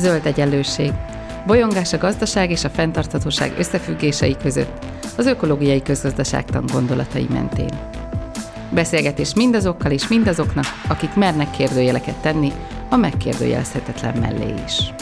Zöld 0.00 0.26
egyenlőség. 0.26 0.92
Bolyongás 1.46 1.92
a 1.92 1.98
gazdaság 1.98 2.50
és 2.50 2.64
a 2.64 2.70
fenntarthatóság 2.70 3.58
összefüggései 3.58 4.36
között, 4.36 4.84
az 5.16 5.26
ökológiai 5.26 5.82
közgazdaságtan 5.82 6.64
gondolatai 6.72 7.26
mentén. 7.30 7.78
Beszélgetés 8.72 9.34
mindazokkal 9.34 9.90
és 9.90 10.08
mindazoknak, 10.08 10.64
akik 10.88 11.14
mernek 11.14 11.50
kérdőjeleket 11.50 12.22
tenni, 12.22 12.52
a 12.90 12.96
megkérdőjelezhetetlen 12.96 14.18
mellé 14.18 14.54
is. 14.64 14.92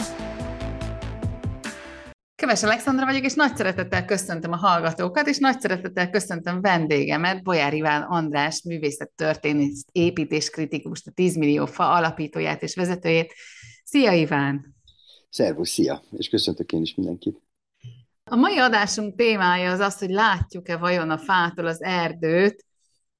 Keves 2.35 2.63
Alexandra 2.63 3.05
vagyok, 3.05 3.23
és 3.23 3.33
nagy 3.33 3.55
szeretettel 3.55 4.05
köszöntöm 4.05 4.51
a 4.51 4.57
hallgatókat, 4.57 5.27
és 5.27 5.37
nagy 5.37 5.59
szeretettel 5.59 6.09
köszöntöm 6.09 6.61
vendégemet, 6.61 7.43
Bolyár 7.43 7.73
Iván 7.73 8.01
András, 8.01 8.63
művészettörténész, 8.63 9.85
építéskritikus, 9.91 11.01
a 11.05 11.11
10 11.11 11.37
millió 11.37 11.65
fa 11.65 11.91
alapítóját 11.91 12.63
és 12.63 12.75
vezetőjét. 12.75 13.33
Szia 13.83 14.11
Iván! 14.11 14.77
Szervusz, 15.29 15.69
szia! 15.69 16.01
És 16.17 16.29
köszöntök 16.29 16.71
én 16.71 16.81
is 16.81 16.95
mindenkit. 16.95 17.41
A 18.23 18.35
mai 18.35 18.57
adásunk 18.57 19.15
témája 19.15 19.71
az 19.71 19.79
az, 19.79 19.97
hogy 19.99 20.09
látjuk-e 20.09 20.77
vajon 20.77 21.09
a 21.09 21.17
fától 21.17 21.65
az 21.65 21.81
erdőt, 21.81 22.65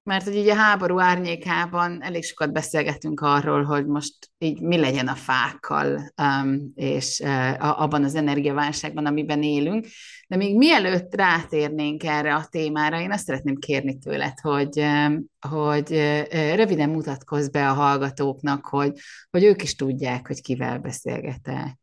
mert 0.03 0.23
hogy 0.23 0.35
így 0.35 0.47
a 0.47 0.55
háború 0.55 0.99
árnyékában 0.99 2.03
elég 2.03 2.23
sokat 2.23 2.51
beszélgetünk 2.53 3.21
arról, 3.21 3.63
hogy 3.63 3.85
most 3.85 4.13
így 4.37 4.61
mi 4.61 4.77
legyen 4.77 5.07
a 5.07 5.15
fákkal, 5.15 6.13
um, 6.21 6.71
és 6.75 7.19
uh, 7.23 7.81
abban 7.81 8.03
az 8.03 8.15
energiaválságban, 8.15 9.05
amiben 9.05 9.43
élünk. 9.43 9.87
De 10.27 10.35
még 10.35 10.57
mielőtt 10.57 11.15
rátérnénk 11.15 12.03
erre 12.03 12.35
a 12.35 12.47
témára, 12.49 12.99
én 12.99 13.11
azt 13.11 13.25
szeretném 13.25 13.55
kérni 13.55 13.97
tőled, 13.97 14.39
hogy, 14.39 14.79
um, 14.79 15.25
hogy 15.49 15.91
uh, 15.91 16.55
röviden 16.55 16.89
mutatkozz 16.89 17.47
be 17.47 17.69
a 17.69 17.73
hallgatóknak, 17.73 18.65
hogy, 18.65 18.91
hogy 19.29 19.43
ők 19.43 19.63
is 19.63 19.75
tudják, 19.75 20.27
hogy 20.27 20.41
kivel 20.41 20.79
beszélgetek. 20.79 21.77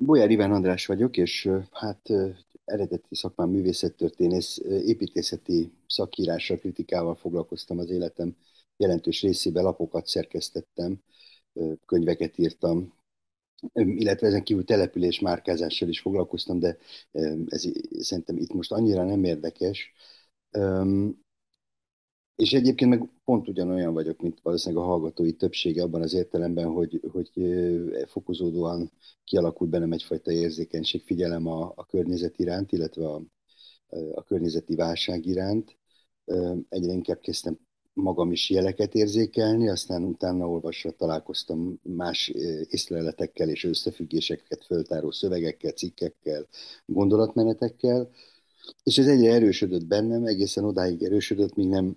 Bolyár 0.00 0.30
Iván 0.30 0.52
András 0.52 0.86
vagyok, 0.86 1.16
és 1.16 1.50
hát 1.72 2.10
eredeti 2.64 3.14
szakmám 3.14 3.50
művészettörténész, 3.50 4.58
építészeti 4.84 5.72
szakírással, 5.86 6.58
kritikával 6.58 7.14
foglalkoztam 7.14 7.78
az 7.78 7.90
életem 7.90 8.36
jelentős 8.76 9.22
részében, 9.22 9.62
lapokat 9.62 10.06
szerkesztettem, 10.06 11.02
könyveket 11.86 12.38
írtam, 12.38 12.92
illetve 13.72 14.26
ezen 14.26 14.42
kívül 14.42 14.64
település 14.64 15.20
márkázással 15.20 15.88
is 15.88 16.00
foglalkoztam, 16.00 16.58
de 16.58 16.78
ez 17.48 17.64
szerintem 17.98 18.36
itt 18.36 18.52
most 18.52 18.72
annyira 18.72 19.04
nem 19.04 19.24
érdekes. 19.24 19.92
És 22.38 22.52
egyébként 22.52 22.90
meg 22.90 23.10
pont 23.24 23.48
ugyanolyan 23.48 23.92
vagyok, 23.92 24.20
mint 24.20 24.40
valószínűleg 24.42 24.84
a 24.84 24.86
hallgatói 24.86 25.32
többsége 25.32 25.82
abban 25.82 26.02
az 26.02 26.14
értelemben, 26.14 26.66
hogy, 26.66 27.00
hogy 27.12 27.30
fokozódóan 28.06 28.90
kialakult 29.24 29.70
bennem 29.70 29.92
egyfajta 29.92 30.32
érzékenység, 30.32 31.02
figyelem 31.04 31.46
a, 31.46 31.72
a 31.74 31.86
környezet 31.86 32.38
iránt, 32.38 32.72
illetve 32.72 33.08
a, 33.08 33.22
a 34.14 34.22
környezeti 34.22 34.74
válság 34.74 35.26
iránt. 35.26 35.76
Egyre 36.68 36.92
inkább 36.92 37.20
kezdtem 37.20 37.58
magam 37.92 38.32
is 38.32 38.50
jeleket 38.50 38.94
érzékelni, 38.94 39.68
aztán 39.68 40.04
utána 40.04 40.48
olvasva 40.48 40.90
találkoztam 40.90 41.80
más 41.82 42.28
észleletekkel 42.68 43.48
és 43.48 43.64
összefüggéseket 43.64 44.64
föltáró 44.64 45.10
szövegekkel, 45.10 45.72
cikkekkel, 45.72 46.46
gondolatmenetekkel, 46.86 48.10
és 48.82 48.98
ez 48.98 49.06
egyre 49.06 49.32
erősödött 49.32 49.86
bennem, 49.86 50.24
egészen 50.24 50.64
odáig 50.64 51.02
erősödött, 51.02 51.54
míg 51.54 51.68
nem 51.68 51.96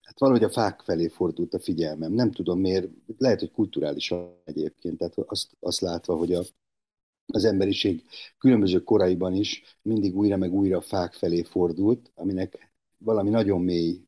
hát 0.00 0.18
valahogy 0.18 0.44
a 0.44 0.50
fák 0.50 0.80
felé 0.80 1.08
fordult 1.08 1.54
a 1.54 1.58
figyelmem. 1.58 2.12
Nem 2.12 2.30
tudom 2.30 2.60
miért, 2.60 2.88
lehet, 3.18 3.40
hogy 3.40 3.50
kulturális 3.50 4.14
egyébként, 4.44 4.98
tehát 4.98 5.18
azt, 5.18 5.56
azt 5.60 5.80
látva, 5.80 6.16
hogy 6.16 6.32
a, 6.32 6.42
az 7.26 7.44
emberiség 7.44 8.04
különböző 8.38 8.82
koraiban 8.82 9.34
is 9.34 9.62
mindig 9.82 10.16
újra 10.16 10.36
meg 10.36 10.52
újra 10.52 10.80
fák 10.80 11.12
felé 11.12 11.42
fordult, 11.42 12.10
aminek 12.14 12.72
valami 12.98 13.30
nagyon 13.30 13.60
mély, 13.60 14.02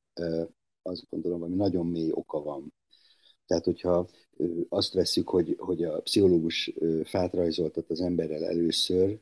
azt 0.82 1.06
gondolom, 1.10 1.38
valami 1.38 1.56
nagyon 1.56 1.86
mély 1.86 2.10
oka 2.12 2.42
van. 2.42 2.74
Tehát, 3.46 3.64
hogyha 3.64 4.08
azt 4.68 4.92
veszük, 4.92 5.28
hogy, 5.28 5.56
hogy 5.58 5.84
a 5.84 6.00
pszichológus 6.00 6.72
fát 7.04 7.34
rajzoltat 7.34 7.90
az 7.90 8.00
emberrel 8.00 8.44
először, 8.44 9.20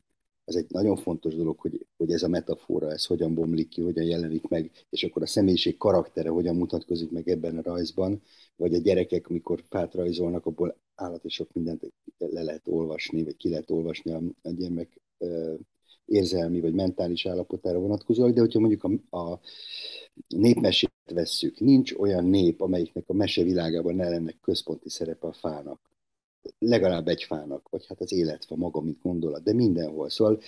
az 0.49 0.55
egy 0.55 0.65
nagyon 0.69 0.95
fontos 0.95 1.35
dolog, 1.35 1.59
hogy, 1.59 1.85
hogy 1.97 2.11
ez 2.11 2.23
a 2.23 2.27
metafora, 2.27 2.91
ez 2.91 3.05
hogyan 3.05 3.33
bomlik 3.33 3.67
ki, 3.67 3.81
hogyan 3.81 4.05
jelenik 4.05 4.47
meg, 4.47 4.71
és 4.89 5.03
akkor 5.03 5.21
a 5.21 5.25
személyiség 5.25 5.77
karaktere 5.77 6.29
hogyan 6.29 6.55
mutatkozik 6.55 7.11
meg 7.11 7.29
ebben 7.29 7.57
a 7.57 7.61
rajzban, 7.61 8.21
vagy 8.55 8.73
a 8.73 8.77
gyerekek, 8.77 9.27
mikor 9.27 9.63
fát 9.69 9.93
rajzolnak, 9.93 10.45
abból 10.45 10.77
állat 10.95 11.25
és 11.25 11.33
sok 11.33 11.53
mindent 11.53 11.93
le 12.17 12.41
lehet 12.41 12.67
olvasni, 12.67 13.23
vagy 13.23 13.37
ki 13.37 13.49
lehet 13.49 13.71
olvasni 13.71 14.11
a, 14.11 14.21
a 14.41 14.49
gyermek 14.49 15.01
érzelmi 16.05 16.59
vagy 16.59 16.73
mentális 16.73 17.25
állapotára 17.25 17.79
vonatkozóak, 17.79 18.33
de 18.33 18.39
hogyha 18.39 18.59
mondjuk 18.59 18.83
a, 18.83 19.17
a 19.17 19.39
népmesét 20.27 20.91
vesszük, 21.13 21.59
nincs 21.59 21.93
olyan 21.93 22.25
nép, 22.25 22.61
amelyiknek 22.61 23.03
a 23.07 23.13
mesevilágában 23.13 23.95
ne 23.95 24.09
lenne 24.09 24.31
központi 24.41 24.89
szerepe 24.89 25.27
a 25.27 25.33
fának 25.33 25.89
legalább 26.59 27.07
egy 27.07 27.23
fának, 27.23 27.69
vagy 27.69 27.85
hát 27.87 28.01
az 28.01 28.13
életfa 28.13 28.55
maga, 28.55 28.81
mint 28.81 29.01
gondolat, 29.01 29.43
de 29.43 29.53
mindenhol. 29.53 30.09
Szóval 30.09 30.41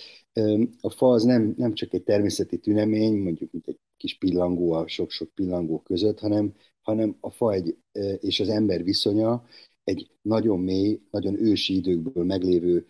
a 0.80 0.90
fa 0.90 1.10
az 1.10 1.22
nem, 1.22 1.54
nem 1.56 1.74
csak 1.74 1.92
egy 1.92 2.02
természeti 2.02 2.58
tünemény, 2.58 3.16
mondjuk 3.16 3.52
mint 3.52 3.68
egy 3.68 3.78
kis 3.96 4.18
pillangó 4.18 4.72
a 4.72 4.88
sok-sok 4.88 5.28
pillangó 5.34 5.80
között, 5.80 6.18
hanem, 6.18 6.54
hanem 6.82 7.16
a 7.20 7.30
fa 7.30 7.52
egy, 7.52 7.76
és 8.20 8.40
az 8.40 8.48
ember 8.48 8.82
viszonya 8.82 9.44
egy 9.84 10.10
nagyon 10.22 10.58
mély, 10.58 11.00
nagyon 11.10 11.42
ősi 11.42 11.76
időkből 11.76 12.24
meglévő 12.24 12.86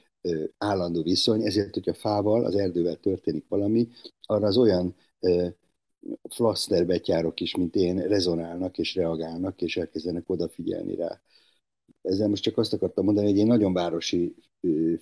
állandó 0.59 1.03
viszony, 1.03 1.43
ezért, 1.43 1.75
hogy 1.75 1.89
a 1.89 1.95
fával, 1.95 2.45
az 2.45 2.55
erdővel 2.55 2.97
történik 2.97 3.45
valami, 3.49 3.89
arra 4.23 4.47
az 4.47 4.57
olyan 4.57 4.95
flaszterbetyárok 6.29 7.41
is, 7.41 7.57
mint 7.57 7.75
én, 7.75 7.97
rezonálnak 7.97 8.79
és 8.79 8.95
reagálnak, 8.95 9.63
és 9.63 9.77
elkezdenek 9.77 10.31
odafigyelni 10.31 10.95
rá 10.95 11.21
ezzel 12.03 12.29
most 12.29 12.43
csak 12.43 12.59
azt 12.59 12.73
akartam 12.73 13.05
mondani, 13.05 13.27
hogy 13.27 13.37
én 13.37 13.47
nagyon 13.47 13.73
városi 13.73 14.35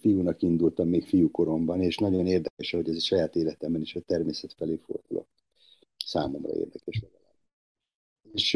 fiúnak 0.00 0.42
indultam 0.42 0.88
még 0.88 1.06
fiúkoromban, 1.06 1.80
és 1.82 1.96
nagyon 1.96 2.26
érdekes, 2.26 2.70
hogy 2.70 2.88
ez 2.88 2.96
a 2.96 3.00
saját 3.00 3.36
életemben 3.36 3.80
is 3.80 3.94
a 3.94 4.00
természet 4.00 4.52
felé 4.52 4.80
fordulok. 4.86 5.28
Számomra 6.04 6.54
érdekes 6.54 7.02
legalább. 7.02 7.34
És 8.32 8.54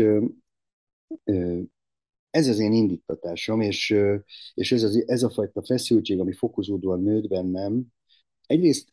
ez 2.30 2.48
az 2.48 2.58
én 2.58 2.72
indítatásom, 2.72 3.60
és, 3.60 3.96
és 4.54 4.72
ez, 4.72 4.82
az, 4.82 5.08
ez 5.08 5.22
a 5.22 5.30
fajta 5.30 5.62
feszültség, 5.62 6.20
ami 6.20 6.32
fokozódóan 6.32 7.02
nőtt 7.02 7.28
bennem, 7.28 7.86
egyrészt 8.46 8.92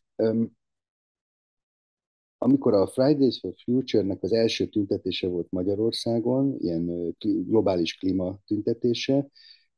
amikor 2.42 2.74
a 2.74 2.86
Fridays 2.86 3.38
for 3.38 3.54
Future-nek 3.64 4.22
az 4.22 4.32
első 4.32 4.66
tüntetése 4.66 5.28
volt 5.28 5.50
Magyarországon, 5.50 6.56
ilyen 6.58 7.14
globális 7.18 7.94
klíma 7.94 8.38
tüntetése, 8.46 9.30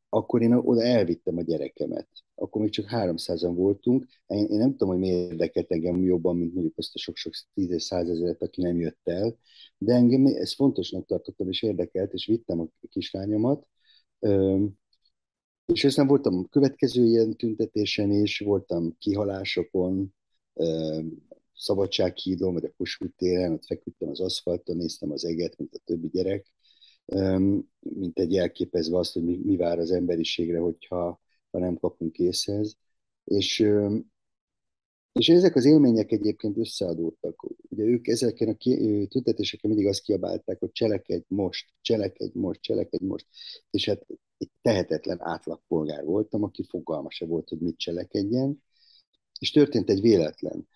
akkor 0.09 0.43
én 0.43 0.53
oda 0.53 0.83
elvittem 0.83 1.37
a 1.37 1.43
gyerekemet. 1.43 2.09
Akkor 2.35 2.63
még 2.63 2.71
csak 2.71 2.87
300-an 2.91 3.53
voltunk. 3.55 4.07
Én, 4.27 4.47
én 4.47 4.59
nem 4.59 4.71
tudom, 4.71 4.89
hogy 4.89 4.99
miért 4.99 5.31
érdekelt 5.31 5.73
engem 5.73 6.03
jobban, 6.03 6.37
mint 6.37 6.53
mondjuk 6.53 6.79
azt 6.79 6.95
a 6.95 6.99
sok-sok 6.99 7.33
tízes, 7.55 7.83
százezeret, 7.83 8.43
aki 8.43 8.63
nem 8.63 8.81
jött 8.81 9.01
el, 9.03 9.37
de 9.79 9.95
engem 9.95 10.27
ez 10.27 10.55
fontosnak 10.55 11.07
tartottam, 11.07 11.49
és 11.49 11.63
érdekelt, 11.63 12.13
és 12.13 12.27
vittem 12.27 12.61
a 12.61 12.69
kislányomat. 12.89 13.67
És 15.67 15.85
aztán 15.85 16.07
voltam 16.07 16.39
a 16.39 16.49
következő 16.49 17.05
ilyen 17.05 17.37
tüntetésen 17.37 18.11
is, 18.11 18.39
voltam 18.39 18.97
kihalásokon, 18.99 20.15
Szabadsághídon, 21.55 22.53
vagy 22.53 22.65
a 22.65 22.73
Kossuth 22.77 23.17
téren, 23.17 23.53
ott 23.53 23.65
feküdtem 23.65 24.09
az 24.09 24.21
aszfalton, 24.21 24.77
néztem 24.77 25.11
az 25.11 25.25
eget, 25.25 25.59
mint 25.59 25.75
a 25.75 25.81
többi 25.85 26.09
gyerek, 26.09 26.47
mint 27.79 28.19
egy 28.19 28.37
elképezve 28.37 28.99
azt, 28.99 29.13
hogy 29.13 29.25
mi, 29.25 29.41
mi 29.45 29.57
vár 29.57 29.79
az 29.79 29.91
emberiségre, 29.91 30.59
hogyha 30.59 31.21
ha 31.51 31.59
nem 31.59 31.77
kapunk 31.77 32.19
észhez. 32.19 32.77
És, 33.25 33.67
és 35.13 35.29
ezek 35.29 35.57
az 35.57 35.65
élmények 35.65 36.13
egyébként 36.13 36.59
összeadódtak. 36.59 37.47
Ugye 37.69 37.85
ők 37.85 38.07
ezeken 38.07 38.49
a 38.49 38.57
tüntetéseken 39.09 39.71
mindig 39.71 39.89
azt 39.89 40.03
kiabálták, 40.03 40.59
hogy 40.59 40.73
cselekedj 40.73 41.25
most, 41.29 41.73
cselekedj 41.81 42.39
most, 42.39 42.61
cselekedj 42.61 43.05
most. 43.05 43.27
És 43.71 43.85
hát 43.85 44.07
egy 44.39 44.51
tehetetlen 44.63 45.19
átlagpolgár 45.21 46.05
voltam, 46.05 46.43
aki 46.43 46.65
fogalma 46.69 47.11
se 47.11 47.27
volt, 47.27 47.49
hogy 47.49 47.59
mit 47.59 47.79
cselekedjen. 47.79 48.63
És 49.39 49.51
történt 49.51 49.91
egy 49.91 50.01
véletlen 50.01 50.69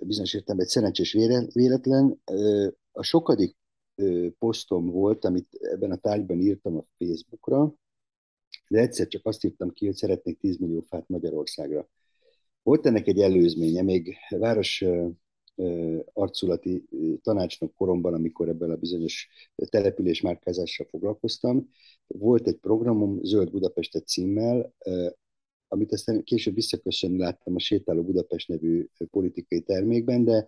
bizonyos 0.00 0.34
értelemben 0.34 0.66
egy 0.66 0.72
szerencsés 0.72 1.12
véletlen. 1.52 2.20
A 2.92 3.02
sokadik 3.02 3.56
posztom 4.38 4.90
volt, 4.90 5.24
amit 5.24 5.54
ebben 5.60 5.90
a 5.90 5.96
tárgyban 5.96 6.40
írtam 6.40 6.76
a 6.76 6.84
Facebookra, 6.98 7.74
de 8.68 8.80
egyszer 8.80 9.06
csak 9.06 9.26
azt 9.26 9.44
írtam 9.44 9.70
ki, 9.70 9.86
hogy 9.86 9.94
szeretnék 9.94 10.38
10 10.38 10.56
millió 10.56 10.80
fát 10.80 11.08
Magyarországra. 11.08 11.88
Volt 12.62 12.86
ennek 12.86 13.06
egy 13.06 13.20
előzménye, 13.20 13.82
még 13.82 14.16
város 14.28 14.84
arculati 16.12 16.84
tanácsnok 17.22 17.74
koromban, 17.74 18.14
amikor 18.14 18.48
ebben 18.48 18.70
a 18.70 18.76
bizonyos 18.76 19.28
település 19.54 20.20
márkázással 20.20 20.86
foglalkoztam, 20.90 21.68
volt 22.06 22.46
egy 22.46 22.56
programom 22.56 23.18
Zöld 23.22 23.50
Budapestet 23.50 24.06
címmel, 24.06 24.74
amit 25.68 25.92
aztán 25.92 26.24
később 26.24 26.54
visszaköszönni 26.54 27.18
láttam 27.18 27.54
a 27.54 27.58
Sétáló 27.58 28.02
Budapest 28.02 28.48
nevű 28.48 28.86
politikai 29.10 29.60
termékben, 29.60 30.24
de 30.24 30.46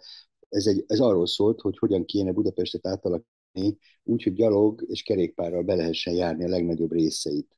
ez, 0.48 0.66
egy, 0.66 0.84
ez 0.86 1.00
arról 1.00 1.26
szólt, 1.26 1.60
hogy 1.60 1.78
hogyan 1.78 2.04
kéne 2.04 2.32
Budapestet 2.32 2.86
átalakítani 2.86 3.78
úgy, 4.02 4.22
hogy 4.22 4.32
gyalog 4.32 4.84
és 4.88 5.02
kerékpárral 5.02 5.62
be 5.62 5.74
lehessen 5.74 6.14
járni 6.14 6.44
a 6.44 6.48
legnagyobb 6.48 6.92
részeit. 6.92 7.56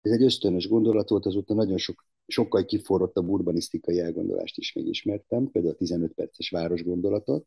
Ez 0.00 0.12
egy 0.12 0.22
ösztönös 0.22 0.68
gondolat 0.68 1.08
volt, 1.08 1.26
azóta 1.26 1.54
nagyon 1.54 1.78
sok, 1.78 2.06
sokkal 2.26 2.64
kiforrottabb 2.64 3.28
urbanisztikai 3.28 4.00
elgondolást 4.00 4.58
is 4.58 4.72
megismertem, 4.72 5.50
például 5.50 5.74
a 5.74 5.76
15 5.76 6.12
perces 6.12 6.50
város 6.50 6.82
gondolatot, 6.84 7.46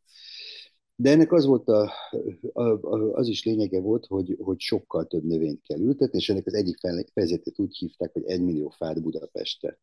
de 0.95 1.09
ennek 1.09 1.31
az 1.31 1.45
volt 1.45 1.67
a, 1.67 1.91
az 3.11 3.27
is 3.27 3.45
lényege 3.45 3.79
volt, 3.79 4.05
hogy, 4.05 4.37
hogy 4.39 4.59
sokkal 4.59 5.05
több 5.05 5.23
növényt 5.23 5.61
kell 5.61 5.79
ültetni, 5.79 6.17
és 6.17 6.29
ennek 6.29 6.45
az 6.45 6.53
egyik 6.53 6.77
fejezetét 7.13 7.59
úgy 7.59 7.77
hívták, 7.77 8.13
hogy 8.13 8.25
egy 8.25 8.41
millió 8.41 8.69
fát 8.69 9.01
Budapestre. 9.01 9.79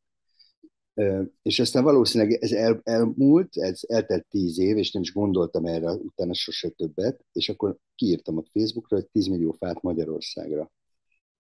És 1.43 1.59
aztán 1.59 1.85
valószínűleg 1.85 2.43
ez 2.43 2.53
el, 2.53 2.81
elmúlt, 2.83 3.57
ez 3.57 3.81
eltelt 3.87 4.27
tíz 4.29 4.59
év, 4.59 4.77
és 4.77 4.93
nem 4.93 5.03
is 5.03 5.13
gondoltam 5.13 5.65
erre 5.65 5.93
utána 5.93 6.35
sose 6.35 6.69
többet, 6.69 7.25
és 7.33 7.49
akkor 7.49 7.77
kiírtam 7.95 8.39
a 8.39 8.43
Facebookra, 8.53 8.97
hogy 8.97 9.07
10 9.07 9.27
millió 9.27 9.53
fát 9.53 9.83
Magyarországra. 9.83 10.73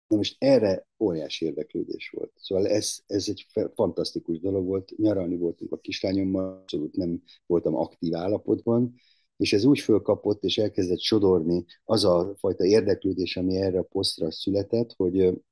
Na 0.06 0.16
most 0.16 0.36
erre 0.38 0.86
óriási 0.98 1.44
érdeklődés 1.44 2.10
volt. 2.16 2.32
Szóval 2.36 2.66
ez, 2.66 2.98
ez 3.06 3.28
egy 3.28 3.46
fantasztikus 3.74 4.40
dolog 4.40 4.66
volt. 4.66 4.92
Nyaralni 4.96 5.36
voltunk 5.36 5.72
a 5.72 5.78
kislányommal, 5.78 6.44
abszolút 6.44 6.96
nem 6.96 7.22
voltam 7.46 7.74
aktív 7.74 8.14
állapotban, 8.14 8.94
és 9.42 9.52
ez 9.52 9.64
úgy 9.64 9.78
fölkapott, 9.78 10.44
és 10.44 10.58
elkezdett 10.58 11.00
sodorni 11.00 11.64
az 11.84 12.04
a 12.04 12.34
fajta 12.38 12.64
érdeklődés, 12.64 13.36
ami 13.36 13.56
erre 13.56 13.78
a 13.78 13.82
posztra 13.82 14.30
született, 14.30 14.92
hogy, 14.92 15.42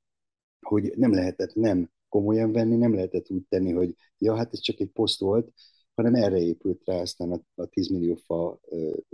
hogy 0.59 0.93
nem 0.95 1.13
lehetett 1.13 1.55
nem 1.55 1.89
komolyan 2.09 2.51
venni, 2.51 2.75
nem 2.75 2.93
lehetett 2.93 3.29
úgy 3.29 3.43
tenni, 3.49 3.71
hogy 3.71 3.95
ja, 4.17 4.35
hát 4.35 4.53
ez 4.53 4.59
csak 4.59 4.79
egy 4.79 4.89
poszt 4.89 5.19
volt, 5.19 5.53
hanem 5.95 6.15
erre 6.15 6.37
épült 6.37 6.81
rá 6.85 7.01
aztán 7.01 7.31
a, 7.31 7.41
a 7.55 7.65
10 7.65 7.87
millió 7.87 8.15
fa 8.15 8.59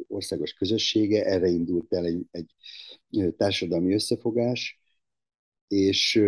országos 0.08 0.54
közössége, 0.54 1.26
erre 1.26 1.48
indult 1.48 1.94
el 1.94 2.06
egy, 2.06 2.26
egy 2.32 2.54
társadalmi 3.38 3.94
összefogás, 3.94 4.82
és 5.68 6.22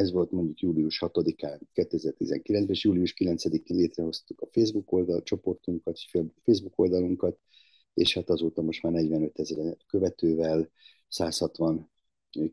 ez 0.00 0.12
volt 0.12 0.30
mondjuk 0.30 0.58
július 0.60 1.02
6-án 1.06 1.60
2019-ben, 1.74 2.68
és 2.68 2.84
július 2.84 3.14
9-én 3.16 3.76
létrehoztuk 3.76 4.40
a 4.40 4.48
Facebook 4.50 4.92
oldal, 4.92 5.22
csoportunkat, 5.22 5.98
Facebook 6.44 6.78
oldalunkat, 6.78 7.38
és 7.94 8.14
hát 8.14 8.30
azóta 8.30 8.62
most 8.62 8.82
már 8.82 8.92
45 8.92 9.38
ezer 9.38 9.76
követővel, 9.86 10.70
160 11.08 11.90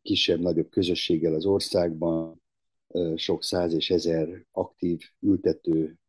kisebb-nagyobb 0.01 0.69
közösséggel 0.69 1.33
az 1.33 1.45
országban, 1.45 2.41
sok 3.15 3.43
száz 3.43 3.73
és 3.73 3.89
ezer 3.89 4.45
aktív 4.51 5.01
ültető 5.19 5.99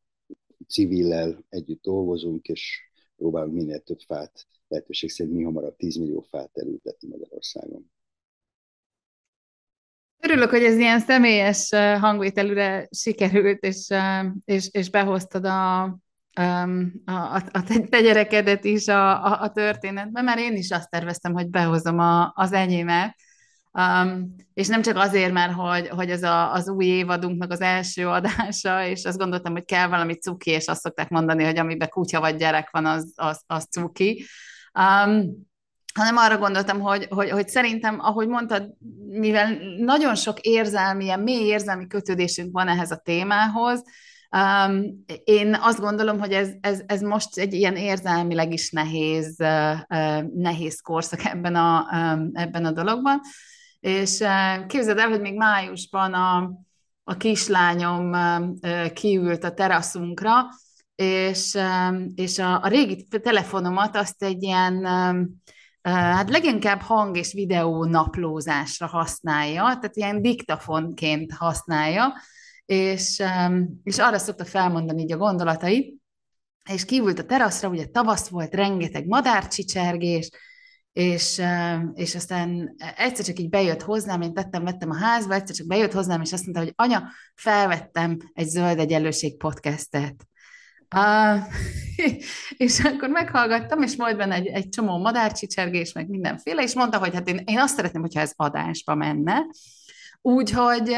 civillel 0.69 1.45
együtt 1.49 1.83
dolgozunk, 1.83 2.49
és 2.49 2.81
próbálunk 3.17 3.55
minél 3.55 3.81
több 3.81 4.01
fát, 4.01 4.47
lehetőség 4.69 5.11
szerint 5.11 5.37
mi 5.37 5.43
hamarabb 5.43 5.77
10 5.77 5.97
millió 5.97 6.21
fát 6.21 6.59
elültetni 6.59 7.09
Magyarországon. 7.09 7.91
Örülök, 10.29 10.51
hogy 10.51 10.65
ez 10.65 10.77
ilyen 10.77 11.01
személyes 11.01 11.69
hangvételűre 12.01 12.89
sikerült, 12.91 13.59
és, 13.59 13.87
és, 14.45 14.69
és 14.71 14.91
behoztad 14.91 15.45
a, 15.45 15.83
a, 17.05 17.35
a 17.35 17.63
te 17.89 18.01
gyerekedet 18.01 18.65
is 18.65 18.89
a, 18.89 19.25
a, 19.25 19.43
a 19.43 19.51
történetbe, 19.51 20.23
mert 20.23 20.39
én 20.39 20.57
is 20.57 20.71
azt 20.71 20.91
terveztem, 20.91 21.33
hogy 21.33 21.49
behozom 21.49 21.99
a, 21.99 22.33
az 22.35 22.53
enyémet, 22.53 23.17
Um, 23.73 24.35
és 24.55 24.67
nem 24.67 24.83
csak 24.83 24.97
azért, 24.97 25.33
mert 25.33 25.53
hogy, 25.53 25.89
hogy 25.89 26.11
ez 26.11 26.23
a, 26.23 26.53
az 26.53 26.69
új 26.69 26.85
évadunknak 26.85 27.51
az 27.51 27.61
első 27.61 28.09
adása, 28.09 28.87
és 28.87 29.05
azt 29.05 29.19
gondoltam, 29.19 29.53
hogy 29.53 29.65
kell 29.65 29.89
valami 29.89 30.15
cuki, 30.15 30.51
és 30.51 30.67
azt 30.67 30.81
szokták 30.81 31.09
mondani, 31.09 31.45
hogy 31.45 31.59
amiben 31.59 31.89
kutya 31.89 32.21
vagy 32.21 32.37
gyerek 32.37 32.71
van, 32.71 32.87
az, 32.87 33.13
az, 33.17 33.43
az 33.47 33.67
cuki. 33.71 34.25
Um, 34.79 35.48
hanem 35.99 36.17
arra 36.17 36.39
gondoltam, 36.39 36.81
hogy, 36.81 37.07
hogy, 37.11 37.31
hogy 37.31 37.49
szerintem, 37.49 37.99
ahogy 38.01 38.29
mondtad, 38.29 38.69
mivel 39.09 39.59
nagyon 39.79 40.15
sok 40.15 40.41
érzelmi, 40.41 41.05
ilyen 41.05 41.21
mély 41.21 41.47
érzelmi 41.47 41.87
kötődésünk 41.87 42.53
van 42.53 42.69
ehhez 42.69 42.91
a 42.91 43.01
témához, 43.05 43.83
Um, 44.37 45.05
én 45.25 45.55
azt 45.61 45.81
gondolom, 45.81 46.19
hogy 46.19 46.33
ez, 46.33 46.51
ez, 46.61 46.81
ez 46.87 47.01
most 47.01 47.39
egy 47.39 47.55
ilyen 47.55 47.77
érzelmileg 47.77 48.53
is 48.53 48.71
nehéz, 48.71 49.37
uh, 49.39 49.73
uh, 49.89 50.23
nehéz 50.35 50.81
korszak 50.81 51.25
ebben 51.25 51.55
a, 51.55 51.87
um, 51.93 52.31
ebben 52.33 52.65
a 52.65 52.73
dologban. 52.73 53.21
És 53.81 54.21
uh, 54.21 54.67
képzeld 54.67 54.99
el, 54.99 55.09
hogy 55.09 55.21
még 55.21 55.37
májusban 55.37 56.15
a, 56.15 56.53
a 57.05 57.17
kislányom 57.17 58.11
uh, 58.11 58.93
kiült 58.93 59.45
a 59.45 59.55
teraszunkra, 59.55 60.47
és, 60.95 61.55
uh, 61.55 62.01
és 62.15 62.39
a, 62.39 62.63
a 62.63 62.69
régi 62.69 63.07
telefonomat 63.23 63.97
azt 63.97 64.23
egy 64.23 64.43
ilyen 64.43 64.75
um, 64.75 65.43
hát 65.83 66.31
leginkább 66.31 66.81
hang 66.81 67.17
és 67.17 67.33
videó 67.33 67.85
naplózásra 67.85 68.87
használja, 68.87 69.63
tehát 69.63 69.97
ilyen 69.97 70.23
diktafonként 70.23 71.33
használja, 71.33 72.15
és, 72.65 73.23
és 73.83 73.99
arra 73.99 74.19
szokta 74.19 74.45
felmondani 74.45 75.03
így 75.03 75.13
a 75.13 75.17
gondolatait, 75.17 75.97
és 76.73 76.85
kívült 76.85 77.19
a 77.19 77.25
teraszra, 77.25 77.69
ugye 77.69 77.87
tavasz 77.87 78.29
volt, 78.29 78.55
rengeteg 78.55 79.07
madárcsicsergés, 79.07 80.31
és, 80.93 81.43
és 81.95 82.15
aztán 82.15 82.75
egyszer 82.97 83.25
csak 83.25 83.39
így 83.39 83.49
bejött 83.49 83.83
hozzám, 83.83 84.21
én 84.21 84.35
tettem, 84.35 84.65
vettem 84.65 84.91
a 84.91 84.97
házba, 84.97 85.35
egyszer 85.35 85.57
csak 85.57 85.67
bejött 85.67 85.93
hozzám, 85.93 86.21
és 86.21 86.33
azt 86.33 86.45
mondta, 86.45 86.63
hogy 86.63 86.73
anya, 86.77 87.11
felvettem 87.35 88.17
egy 88.33 88.49
zöld 88.49 88.79
egyenlőség 88.79 89.37
podcastet. 89.37 90.28
Uh, 90.97 91.43
és 92.67 92.81
akkor 92.81 93.09
meghallgattam, 93.09 93.83
és 93.83 93.97
majd 93.97 94.17
benne 94.17 94.35
egy, 94.35 94.47
egy 94.47 94.69
csomó 94.69 94.99
madárcsicsergés, 94.99 95.93
meg 95.93 96.09
mindenféle, 96.09 96.63
és 96.63 96.75
mondta, 96.75 96.99
hogy 96.99 97.15
hát 97.15 97.29
én, 97.29 97.43
én 97.45 97.59
azt 97.59 97.75
szeretném, 97.75 98.03
hogyha 98.03 98.21
ez 98.21 98.33
adásba 98.37 98.95
menne. 98.95 99.47
Úgyhogy 100.23 100.97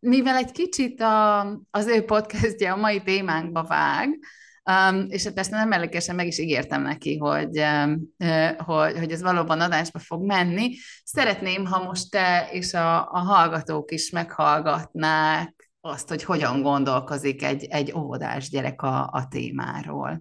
mivel 0.00 0.36
egy 0.36 0.52
kicsit 0.52 1.00
a, 1.00 1.40
az 1.70 1.86
ő 1.86 2.04
podcastja 2.04 2.72
a 2.72 2.76
mai 2.76 3.02
témánkba 3.02 3.62
vág, 3.62 4.18
Um, 4.64 5.06
és 5.08 5.24
hát 5.24 5.32
persze 5.32 5.56
nem 5.56 5.68
mellékesen 5.68 6.14
meg 6.14 6.26
is 6.26 6.38
ígértem 6.38 6.82
neki, 6.82 7.16
hogy, 7.16 7.58
uh, 7.58 8.56
hogy, 8.56 8.98
hogy 8.98 9.12
ez 9.12 9.22
valóban 9.22 9.60
adásba 9.60 9.98
fog 9.98 10.24
menni. 10.26 10.74
Szeretném, 11.04 11.64
ha 11.64 11.82
most 11.82 12.10
te 12.10 12.48
és 12.52 12.74
a, 12.74 12.98
a 12.98 13.18
hallgatók 13.18 13.92
is 13.92 14.10
meghallgatnák 14.10 15.59
azt, 15.80 16.08
hogy 16.08 16.24
hogyan 16.24 16.62
gondolkozik 16.62 17.42
egy, 17.42 17.64
egy 17.64 17.92
óvodás 17.92 18.48
gyerek 18.48 18.82
a, 18.82 19.08
a 19.12 19.28
témáról. 19.28 20.20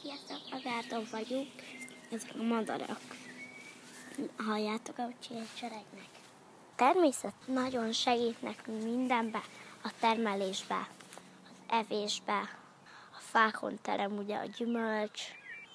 Sziasztok, 0.00 0.38
Agárton 0.50 1.04
vagyunk, 1.10 1.50
ezek 2.12 2.30
a 2.38 2.42
madarak. 2.42 3.00
Halljátok, 4.36 4.98
ahogy 4.98 5.16
cseregnek. 5.58 6.08
Természet 6.76 7.34
nagyon 7.46 7.92
segít 7.92 8.42
nekünk 8.42 8.82
mindenbe, 8.82 9.42
a 9.82 9.90
termelésbe, 10.00 10.88
az 11.44 11.56
evésbe, 11.68 12.40
a 13.12 13.18
fákon 13.18 13.78
terem 13.82 14.16
ugye 14.16 14.36
a 14.36 14.46
gyümölcs, 14.56 15.22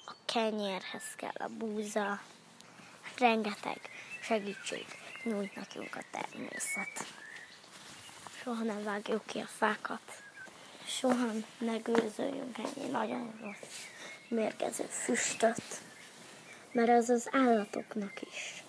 a 0.06 0.14
kenyérhez 0.26 1.16
kell 1.16 1.36
a 1.38 1.50
búza, 1.58 2.20
rengeteg 3.18 3.80
segítség 4.22 4.86
nyújt 5.24 5.56
nekünk 5.56 5.96
a 5.96 6.02
természet. 6.12 7.06
Soha 8.44 8.64
nem 8.64 8.84
vágjuk 8.84 9.26
ki 9.26 9.40
a 9.40 9.46
fákat. 9.58 10.24
Soha 10.86 11.32
ne 11.58 11.78
gőzöljünk 11.78 12.58
ennyi 12.58 12.90
nagyon 12.92 13.40
rossz, 13.42 13.84
mérgező 14.28 14.84
füstöt. 14.84 15.62
Mert 16.72 16.90
az 16.90 17.10
az 17.10 17.30
állatoknak 17.32 18.22
is, 18.22 18.64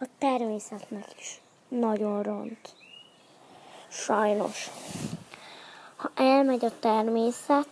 a 0.00 0.04
természetnek 0.18 1.06
is 1.18 1.40
nagyon 1.68 2.22
ront. 2.22 2.74
Sajnos. 3.88 4.70
Ha 5.96 6.10
elmegy 6.14 6.64
a 6.64 6.78
természet, 6.78 7.68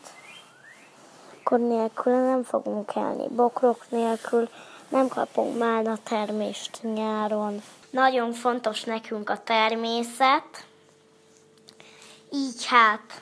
akkor 1.39 1.59
nélkül 1.59 2.13
nem 2.13 2.43
fogunk 2.43 2.93
elni. 2.95 3.29
Bokrok 3.29 3.91
nélkül 3.91 4.49
nem 4.89 5.09
kapunk 5.09 5.59
már 5.59 5.99
termést 6.03 6.79
nyáron. 6.83 7.63
Nagyon 7.91 8.33
fontos 8.33 8.85
nekünk 8.85 9.31
a 9.31 9.43
természet, 9.43 10.67
így 12.33 12.67
hát 12.67 13.21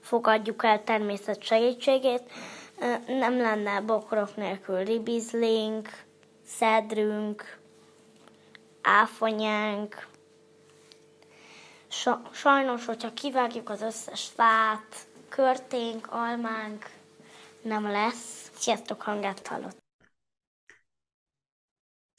fogadjuk 0.00 0.64
el 0.64 0.84
természet 0.84 1.42
segítségét. 1.42 2.22
Nem 3.06 3.36
lenne 3.36 3.80
bokrok 3.80 4.36
nélkül 4.36 4.84
ribizlink, 4.84 5.88
szedrünk, 6.46 7.58
áfonyánk. 8.82 10.06
Sajnos, 12.30 12.84
hogyha 12.84 13.12
kivágjuk 13.12 13.70
az 13.70 13.82
összes 13.82 14.30
fát, 14.34 15.06
körténk, 15.28 16.06
almánk 16.10 16.90
nem 17.62 17.90
lesz. 17.90 18.50
Sziasztok, 18.54 19.02
hangát 19.02 19.46
hallott. 19.46 19.87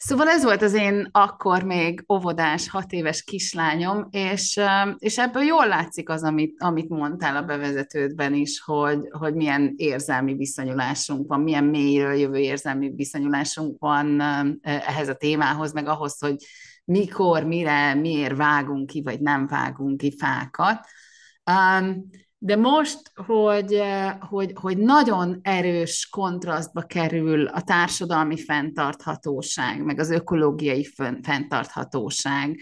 Szóval 0.02 0.28
ez 0.28 0.44
volt 0.44 0.62
az 0.62 0.74
én 0.74 1.08
akkor 1.12 1.64
még 1.64 2.06
óvodás, 2.14 2.70
hat 2.70 2.92
éves 2.92 3.24
kislányom, 3.24 4.08
és, 4.12 4.60
és 4.98 5.18
ebből 5.18 5.44
jól 5.44 5.68
látszik 5.68 6.10
az, 6.10 6.24
amit, 6.24 6.62
amit 6.62 6.90
mondtál 6.90 7.36
a 7.36 7.44
bevezetődben 7.44 8.34
is, 8.34 8.62
hogy, 8.62 9.00
hogy 9.10 9.34
milyen 9.34 9.74
érzelmi 9.76 10.34
viszonyulásunk 10.34 11.28
van, 11.28 11.42
milyen 11.42 11.64
mélyről 11.64 12.14
jövő 12.14 12.38
érzelmi 12.38 12.92
viszonyulásunk 12.96 13.80
van 13.80 14.22
ehhez 14.62 15.10
a 15.10 15.16
témához, 15.16 15.74
meg 15.74 15.88
ahhoz, 15.88 16.20
hogy 16.20 16.36
mikor, 16.86 17.44
mire, 17.44 17.94
miért 17.94 18.38
vágunk 18.38 18.88
ki, 18.88 19.02
vagy 19.02 19.22
nem 19.22 19.48
vágunk 19.48 19.98
ki 19.98 20.16
fákat. 20.18 20.86
De 22.42 22.56
most, 22.56 23.12
hogy, 23.26 23.74
eh, 23.74 24.16
hogy, 24.20 24.52
hogy 24.56 24.78
nagyon 24.78 25.40
erős 25.42 26.08
kontrasztba 26.12 26.82
kerül 26.82 27.46
a 27.46 27.62
társadalmi 27.62 28.38
fenntarthatóság, 28.38 29.84
meg 29.84 30.00
az 30.00 30.10
ökológiai 30.10 30.90
fenntarthatóság, 31.24 32.60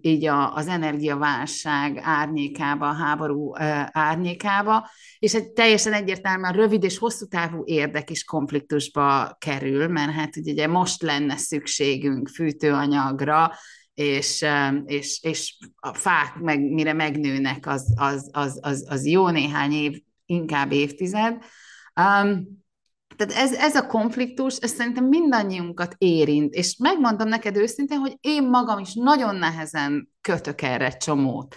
így 0.00 0.26
a, 0.26 0.54
az 0.54 0.68
energiaválság 0.68 2.00
árnyékába, 2.02 2.88
a 2.88 2.94
háború 2.94 3.54
eh, 3.54 3.86
árnyékába, 3.92 4.88
és 5.18 5.34
egy 5.34 5.50
teljesen 5.50 5.92
egyértelműen 5.92 6.52
rövid 6.52 6.84
és 6.84 6.98
hosszú 6.98 7.26
távú 7.26 7.62
érdek 7.64 8.10
is 8.10 8.24
konfliktusba 8.24 9.36
kerül, 9.38 9.88
mert 9.88 10.12
hát 10.12 10.36
ugye 10.36 10.66
most 10.66 11.02
lenne 11.02 11.36
szükségünk 11.36 12.28
fűtőanyagra, 12.28 13.52
és, 13.96 14.44
és, 14.86 15.22
és 15.22 15.56
a 15.76 15.94
fák, 15.94 16.34
meg, 16.40 16.60
mire 16.60 16.92
megnőnek, 16.92 17.66
az, 17.66 17.92
az, 17.96 18.30
az, 18.32 18.58
az, 18.62 18.86
az 18.88 19.06
jó 19.06 19.28
néhány 19.28 19.72
év, 19.72 20.02
inkább 20.26 20.72
évtized. 20.72 21.32
Um, 22.00 22.64
tehát 23.16 23.32
ez, 23.32 23.52
ez 23.52 23.74
a 23.74 23.86
konfliktus, 23.86 24.56
ez 24.56 24.70
szerintem 24.70 25.04
mindannyiunkat 25.04 25.94
érint, 25.98 26.54
és 26.54 26.76
megmondom 26.78 27.28
neked 27.28 27.56
őszintén, 27.56 27.98
hogy 27.98 28.16
én 28.20 28.48
magam 28.48 28.78
is 28.78 28.94
nagyon 28.94 29.36
nehezen 29.36 30.08
kötök 30.20 30.62
erre 30.62 30.90
csomót. 30.90 31.56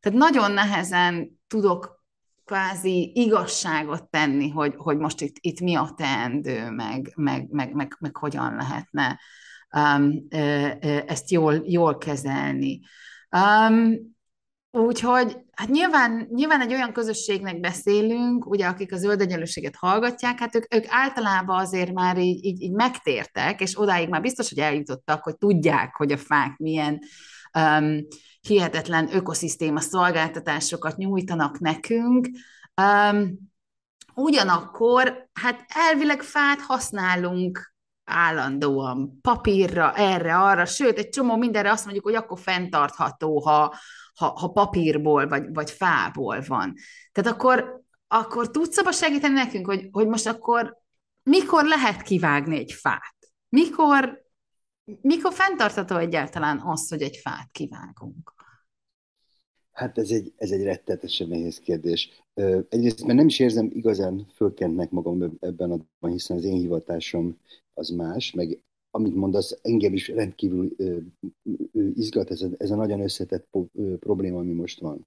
Tehát 0.00 0.18
nagyon 0.18 0.52
nehezen 0.52 1.40
tudok 1.46 2.04
kvázi 2.44 3.12
igazságot 3.14 4.10
tenni, 4.10 4.50
hogy, 4.50 4.74
hogy 4.76 4.96
most 4.96 5.20
itt, 5.20 5.36
itt 5.40 5.60
mi 5.60 5.74
a 5.74 5.92
teendő, 5.96 6.70
meg, 6.70 7.12
meg, 7.14 7.48
meg, 7.50 7.72
meg, 7.72 7.96
meg 7.98 8.16
hogyan 8.16 8.54
lehetne 8.54 9.20
um, 9.76 10.26
ezt 11.06 11.30
jól, 11.30 11.62
jól 11.64 11.98
kezelni. 11.98 12.80
Um, 13.30 14.16
Úgyhogy 14.70 15.36
hát 15.52 15.68
nyilván, 15.68 16.28
nyilván 16.30 16.60
egy 16.60 16.72
olyan 16.72 16.92
közösségnek 16.92 17.60
beszélünk, 17.60 18.46
ugye 18.46 18.66
akik 18.66 18.92
a 18.92 18.96
zöld 18.96 19.20
egyenlőséget 19.20 19.76
hallgatják, 19.76 20.38
hát 20.38 20.54
ők, 20.54 20.74
ők 20.74 20.84
általában 20.88 21.58
azért 21.58 21.92
már 21.92 22.18
így, 22.18 22.44
így, 22.44 22.62
így 22.62 22.72
megtértek, 22.72 23.60
és 23.60 23.80
odáig 23.80 24.08
már 24.08 24.20
biztos, 24.20 24.48
hogy 24.48 24.58
eljutottak, 24.58 25.22
hogy 25.22 25.36
tudják, 25.36 25.94
hogy 25.96 26.12
a 26.12 26.16
fák 26.16 26.56
milyen 26.56 26.98
um, 27.58 28.06
hihetetlen 28.40 29.14
ökoszisztéma 29.14 29.80
szolgáltatásokat 29.80 30.96
nyújtanak 30.96 31.58
nekünk. 31.58 32.28
Um, 32.82 33.38
ugyanakkor 34.14 35.28
hát 35.32 35.64
elvileg 35.68 36.22
fát 36.22 36.60
használunk 36.60 37.74
állandóan 38.08 39.18
papírra, 39.20 39.94
erre, 39.94 40.36
arra, 40.38 40.64
sőt, 40.64 40.98
egy 40.98 41.08
csomó 41.08 41.36
mindenre 41.36 41.70
azt 41.70 41.84
mondjuk, 41.84 42.04
hogy 42.04 42.14
akkor 42.14 42.38
fenntartható, 42.38 43.40
ha, 43.40 43.74
ha, 44.14 44.26
ha 44.26 44.48
papírból 44.48 45.28
vagy, 45.28 45.44
vagy 45.52 45.70
fából 45.70 46.42
van. 46.46 46.74
Tehát 47.12 47.32
akkor, 47.32 47.82
akkor 48.06 48.50
tudsz 48.50 48.78
abba 48.78 48.92
segíteni 48.92 49.34
nekünk, 49.34 49.66
hogy, 49.66 49.88
hogy 49.90 50.06
most 50.06 50.26
akkor 50.26 50.76
mikor 51.22 51.64
lehet 51.64 52.02
kivágni 52.02 52.56
egy 52.56 52.72
fát? 52.72 53.16
Mikor, 53.48 54.22
mikor 55.00 55.32
fenntartható 55.32 55.96
egyáltalán 55.96 56.60
az, 56.64 56.88
hogy 56.88 57.02
egy 57.02 57.16
fát 57.16 57.48
kivágunk? 57.52 58.36
Hát 59.78 59.98
ez 59.98 60.10
egy, 60.10 60.32
ez 60.36 60.50
egy 60.50 60.62
rettetesen 60.62 61.28
nehéz 61.28 61.58
kérdés. 61.58 62.24
Egyrészt, 62.68 63.04
mert 63.04 63.18
nem 63.18 63.26
is 63.26 63.38
érzem 63.38 63.70
igazán 63.72 64.26
fölkentnek 64.34 64.90
magam 64.90 65.36
ebben 65.40 65.86
a 66.00 66.06
hiszen 66.06 66.36
az 66.36 66.44
én 66.44 66.58
hivatásom 66.58 67.38
az 67.78 67.88
más, 67.88 68.32
meg 68.32 68.62
amit 68.90 69.14
mondasz, 69.14 69.58
engem 69.62 69.92
is 69.92 70.08
rendkívül 70.08 70.76
izgat 71.94 72.30
ez 72.30 72.42
a, 72.42 72.48
ez 72.56 72.70
a 72.70 72.76
nagyon 72.76 73.00
összetett 73.00 73.48
probléma, 73.98 74.38
ami 74.38 74.52
most 74.52 74.80
van. 74.80 75.06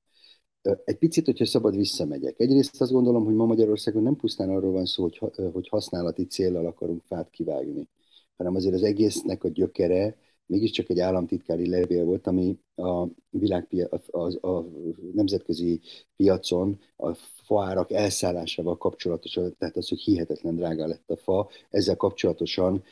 Egy 0.83 0.97
picit, 0.97 1.25
hogyha 1.25 1.45
szabad, 1.45 1.75
visszamegyek. 1.75 2.39
Egyrészt 2.39 2.81
azt 2.81 2.91
gondolom, 2.91 3.25
hogy 3.25 3.35
ma 3.35 3.45
Magyarországon 3.45 4.03
nem 4.03 4.15
pusztán 4.15 4.49
arról 4.49 4.71
van 4.71 4.85
szó, 4.85 5.03
hogy, 5.03 5.17
hogy 5.53 5.67
használati 5.67 6.25
céllal 6.25 6.65
akarunk 6.65 7.03
fát 7.03 7.29
kivágni, 7.29 7.89
hanem 8.37 8.55
azért 8.55 8.75
az 8.75 8.83
egésznek 8.83 9.43
a 9.43 9.49
gyökere 9.49 10.17
mégiscsak 10.51 10.89
egy 10.89 10.99
államtitkári 10.99 11.69
levél 11.69 12.05
volt, 12.05 12.27
ami 12.27 12.57
a, 12.75 13.05
világpia, 13.29 13.87
a, 14.11 14.47
a, 14.47 14.65
nemzetközi 15.13 15.79
piacon 16.15 16.79
a 16.97 17.13
faárak 17.43 17.91
elszállásával 17.91 18.77
kapcsolatosan, 18.77 19.55
tehát 19.57 19.77
az, 19.77 19.87
hogy 19.89 19.99
hihetetlen 19.99 20.55
drága 20.55 20.87
lett 20.87 21.09
a 21.09 21.15
fa, 21.15 21.49
ezzel 21.69 21.95
kapcsolatosan 21.95 22.83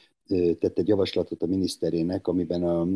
tett 0.59 0.77
egy 0.77 0.88
javaslatot 0.88 1.43
a 1.43 1.45
miniszterének, 1.45 2.27
amiben 2.27 2.63
a, 2.63 2.88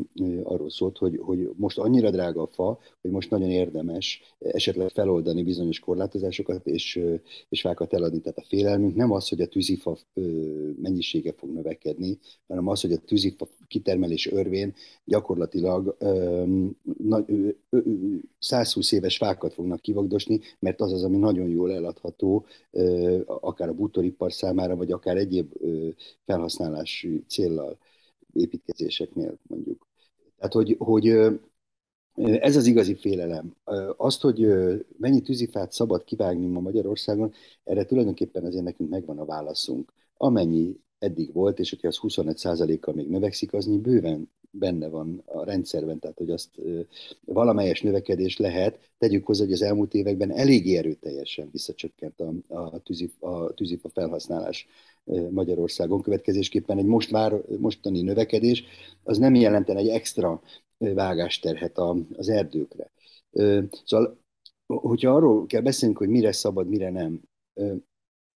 arról 0.43 0.69
szólt, 0.69 0.97
hogy, 0.97 1.19
hogy 1.21 1.49
most 1.55 1.77
annyira 1.77 2.09
drága 2.09 2.41
a 2.41 2.47
fa, 2.47 2.79
hogy 3.01 3.11
most 3.11 3.29
nagyon 3.29 3.49
érdemes 3.49 4.21
esetleg 4.39 4.89
feloldani 4.89 5.43
bizonyos 5.43 5.79
korlátozásokat 5.79 6.67
és, 6.67 6.99
és 7.49 7.61
fákat 7.61 7.93
eladni. 7.93 8.19
Tehát 8.19 8.37
a 8.37 8.45
félelmünk 8.47 8.95
nem 8.95 9.11
az, 9.11 9.29
hogy 9.29 9.41
a 9.41 9.47
tűzifa 9.47 9.97
mennyisége 10.81 11.33
fog 11.37 11.49
növekedni, 11.49 12.19
hanem 12.47 12.67
az, 12.67 12.81
hogy 12.81 12.91
a 12.91 12.97
tűzifa 12.97 13.47
kitermelés 13.67 14.31
örvén 14.31 14.73
gyakorlatilag 15.05 15.97
120 18.39 18.91
éves 18.91 19.17
fákat 19.17 19.53
fognak 19.53 19.81
kivagdosni, 19.81 20.39
mert 20.59 20.81
az 20.81 20.91
az, 20.91 21.03
ami 21.03 21.17
nagyon 21.17 21.47
jól 21.47 21.73
eladható, 21.73 22.45
akár 23.25 23.69
a 23.69 23.73
bútoripar 23.73 24.33
számára, 24.33 24.75
vagy 24.75 24.91
akár 24.91 25.17
egyéb 25.17 25.53
felhasználási 26.25 27.22
céllal 27.27 27.77
építkezéseknél 28.33 29.37
mondjuk. 29.41 29.87
Tehát, 30.37 30.53
hogy, 30.53 30.75
hogy 30.79 31.07
ez 32.15 32.55
az 32.55 32.65
igazi 32.65 32.95
félelem. 32.95 33.55
Azt, 33.97 34.21
hogy 34.21 34.47
mennyi 34.97 35.21
tűzifát 35.21 35.71
szabad 35.71 36.03
kivágni 36.03 36.47
ma 36.47 36.59
Magyarországon, 36.59 37.33
erre 37.63 37.85
tulajdonképpen 37.85 38.45
azért 38.45 38.63
nekünk 38.63 38.89
megvan 38.89 39.19
a 39.19 39.25
válaszunk. 39.25 39.93
Amennyi 40.17 40.79
eddig 40.97 41.33
volt, 41.33 41.59
és 41.59 41.69
hogyha 41.69 41.87
az 41.87 41.99
25%-kal 42.01 42.93
még 42.93 43.09
növekszik, 43.09 43.53
az 43.53 43.77
bőven 43.77 44.29
benne 44.55 44.87
van 44.87 45.21
a 45.25 45.43
rendszerben, 45.43 45.99
tehát 45.99 46.17
hogy 46.17 46.29
azt 46.29 46.49
valamelyes 47.25 47.81
növekedés 47.81 48.37
lehet. 48.37 48.91
Tegyük 48.97 49.25
hozzá, 49.25 49.43
hogy 49.43 49.53
az 49.53 49.61
elmúlt 49.61 49.93
években 49.93 50.31
elég 50.31 50.75
erőteljesen 50.75 51.49
visszacsökkent 51.51 52.19
a, 52.19 52.33
a, 52.47 52.79
tűzif, 52.79 53.23
a 53.23 53.53
tűzifa 53.53 53.89
felhasználás 53.89 54.67
Magyarországon. 55.29 56.01
Következésképpen 56.01 56.77
egy 56.77 56.85
most 56.85 57.09
vár, 57.09 57.41
mostani 57.59 58.01
növekedés 58.01 58.63
az 59.03 59.17
nem 59.17 59.35
jelenten 59.35 59.77
egy 59.77 59.89
extra 59.89 60.41
vágásterhet 60.77 61.77
az 62.13 62.29
erdőkre. 62.29 62.91
Szóval, 63.85 64.17
hogyha 64.65 65.15
arról 65.15 65.45
kell 65.45 65.61
beszélnünk, 65.61 65.99
hogy 65.99 66.09
mire 66.09 66.31
szabad, 66.31 66.67
mire 66.67 66.89
nem, 66.89 67.21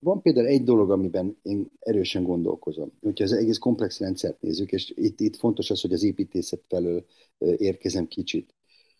van 0.07 0.21
például 0.21 0.47
egy 0.47 0.63
dolog, 0.63 0.91
amiben 0.91 1.37
én 1.41 1.71
erősen 1.79 2.23
gondolkozom, 2.23 2.91
hogyha 3.01 3.23
az 3.23 3.31
egész 3.31 3.57
komplex 3.57 3.99
rendszert 3.99 4.41
nézzük, 4.41 4.71
és 4.71 4.93
itt, 4.95 5.19
itt 5.19 5.35
fontos 5.35 5.69
az, 5.69 5.81
hogy 5.81 5.93
az 5.93 6.03
építészet 6.03 6.61
felől 6.67 7.05
érkezem 7.57 8.07
kicsit. 8.07 8.55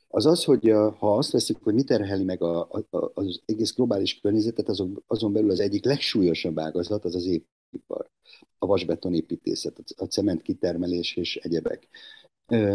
Az 0.08 0.26
az, 0.26 0.44
hogy 0.44 0.70
ha 0.98 1.18
azt 1.18 1.32
veszük, 1.32 1.64
hogy 1.64 1.74
mi 1.74 1.84
terheli 1.84 2.24
meg 2.24 2.42
a, 2.42 2.62
a, 2.62 2.86
az 3.14 3.42
egész 3.46 3.76
globális 3.76 4.20
környezetet, 4.20 4.70
azon, 4.70 5.04
azon 5.08 5.34
belül 5.34 5.50
az 5.50 5.60
egyik 5.60 5.86
legsúlyosabb 5.86 6.60
ágazat 6.60 7.06
az 7.06 7.16
az 7.16 7.26
épipar, 7.26 8.10
a 8.58 8.66
vasbetonépítészet, 8.66 9.84
a 9.96 10.06
cement 10.06 10.42
kitermelés 10.42 11.16
és 11.16 11.36
egyebek. 11.36 11.88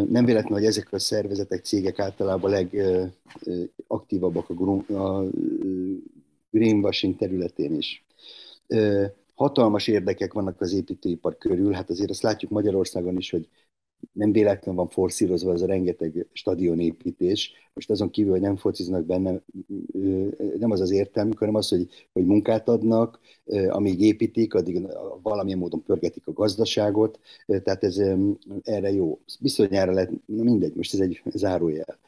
Nem 0.09 0.25
véletlen, 0.25 0.53
hogy 0.53 0.65
ezek 0.65 0.93
a 0.93 0.99
szervezetek, 0.99 1.65
cégek 1.65 1.99
általában 1.99 2.51
legaktívabbak 2.51 4.51
a, 4.51 4.85
a 4.95 5.25
greenwashing 6.51 7.17
területén 7.17 7.75
is 7.75 8.05
hatalmas 9.35 9.89
érdekek 9.89 10.33
vannak 10.33 10.61
az 10.61 10.73
építőipar 10.73 11.37
körül, 11.37 11.73
hát 11.73 11.91
azért 11.91 12.11
azt 12.11 12.23
látjuk 12.23 12.51
Magyarországon 12.51 13.17
is, 13.17 13.31
hogy 13.31 13.49
nem 14.13 14.33
véletlen 14.33 14.75
van 14.75 14.89
forszírozva 14.89 15.53
az 15.53 15.63
a 15.63 15.67
rengeteg 15.67 16.27
stadionépítés. 16.33 17.53
Most 17.75 17.91
azon 17.91 18.11
kívül, 18.11 18.31
hogy 18.31 18.41
nem 18.41 18.57
fociznak 18.57 19.05
benne, 19.05 19.43
nem 20.59 20.71
az 20.71 20.81
az 20.81 20.91
értelmük, 20.91 21.39
hanem 21.39 21.55
az, 21.55 21.69
hogy, 21.69 21.89
hogy 22.13 22.25
munkát 22.25 22.69
adnak, 22.69 23.21
amíg 23.69 24.01
építik, 24.01 24.55
addig 24.55 24.89
valamilyen 25.23 25.59
módon 25.59 25.83
pörgetik 25.83 26.27
a 26.27 26.33
gazdaságot, 26.33 27.19
tehát 27.47 27.85
ez 27.85 27.97
erre 28.63 28.93
jó. 28.93 29.21
Bizonyára 29.41 29.93
lehet, 29.93 30.11
na 30.27 30.43
mindegy, 30.43 30.75
most 30.75 30.95
ez 30.95 31.01
egy 31.01 31.23
zárójel. 31.25 31.99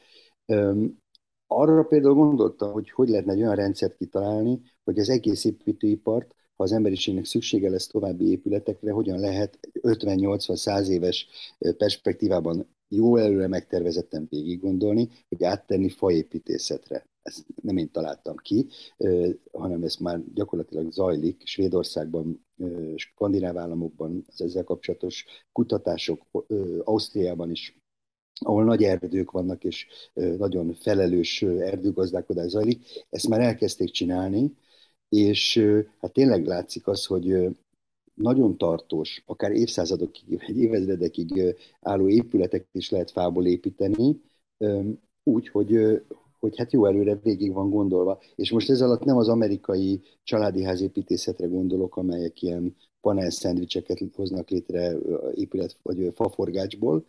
arra 1.47 1.83
például 1.83 2.13
gondoltam, 2.13 2.71
hogy 2.71 2.91
hogy 2.91 3.09
lehetne 3.09 3.31
egy 3.31 3.41
olyan 3.41 3.55
rendszert 3.55 3.97
kitalálni, 3.97 4.61
hogy 4.83 4.99
az 4.99 5.09
egész 5.09 5.45
építőipart, 5.45 6.35
ha 6.55 6.63
az 6.63 6.71
emberiségnek 6.71 7.25
szüksége 7.25 7.69
lesz 7.69 7.87
további 7.87 8.29
épületekre, 8.29 8.91
hogyan 8.91 9.19
lehet 9.19 9.59
50-80-100 9.81 10.87
éves 10.87 11.27
perspektívában 11.77 12.67
jó 12.87 13.15
előre 13.15 13.47
megtervezetten 13.47 14.27
végig 14.29 14.59
gondolni, 14.59 15.09
hogy 15.29 15.43
áttenni 15.43 15.89
faépítészetre. 15.89 17.05
Ezt 17.21 17.45
nem 17.61 17.77
én 17.77 17.91
találtam 17.91 18.35
ki, 18.35 18.67
hanem 19.51 19.83
ez 19.83 19.95
már 19.95 20.21
gyakorlatilag 20.33 20.91
zajlik 20.91 21.41
Svédországban, 21.45 22.45
skandináv 22.95 23.57
államokban, 23.57 24.25
az 24.27 24.41
ezzel 24.41 24.63
kapcsolatos 24.63 25.25
kutatások, 25.51 26.45
Ausztriában 26.83 27.51
is 27.51 27.79
ahol 28.39 28.63
nagy 28.63 28.83
erdők 28.83 29.31
vannak, 29.31 29.63
és 29.63 29.87
nagyon 30.13 30.73
felelős 30.73 31.41
erdőgazdálkodás 31.41 32.49
zajlik. 32.49 32.85
Ezt 33.09 33.27
már 33.27 33.41
elkezdték 33.41 33.91
csinálni, 33.91 34.53
és 35.09 35.63
hát 35.99 36.13
tényleg 36.13 36.45
látszik 36.45 36.87
az, 36.87 37.05
hogy 37.05 37.55
nagyon 38.13 38.57
tartós, 38.57 39.23
akár 39.25 39.51
évszázadokig, 39.51 40.41
vagy 40.47 40.57
évezredekig 40.57 41.55
álló 41.81 42.09
épületeket 42.09 42.67
is 42.71 42.89
lehet 42.89 43.11
fából 43.11 43.45
építeni, 43.45 44.21
úgy, 45.23 45.47
hogy, 45.47 46.01
hogy 46.39 46.57
hát 46.57 46.71
jó 46.71 46.85
előre 46.85 47.19
végig 47.23 47.53
van 47.53 47.69
gondolva. 47.69 48.19
És 48.35 48.51
most 48.51 48.69
ez 48.69 48.81
alatt 48.81 49.03
nem 49.03 49.17
az 49.17 49.27
amerikai 49.27 50.01
családi 50.23 50.63
házépítészetre 50.63 51.47
gondolok, 51.47 51.97
amelyek 51.97 52.41
ilyen 52.41 52.75
panel 53.01 53.29
szendvicseket 53.29 54.03
hoznak 54.15 54.49
létre 54.49 54.97
épület 55.33 55.77
vagy 55.81 56.11
faforgácsból, 56.13 57.05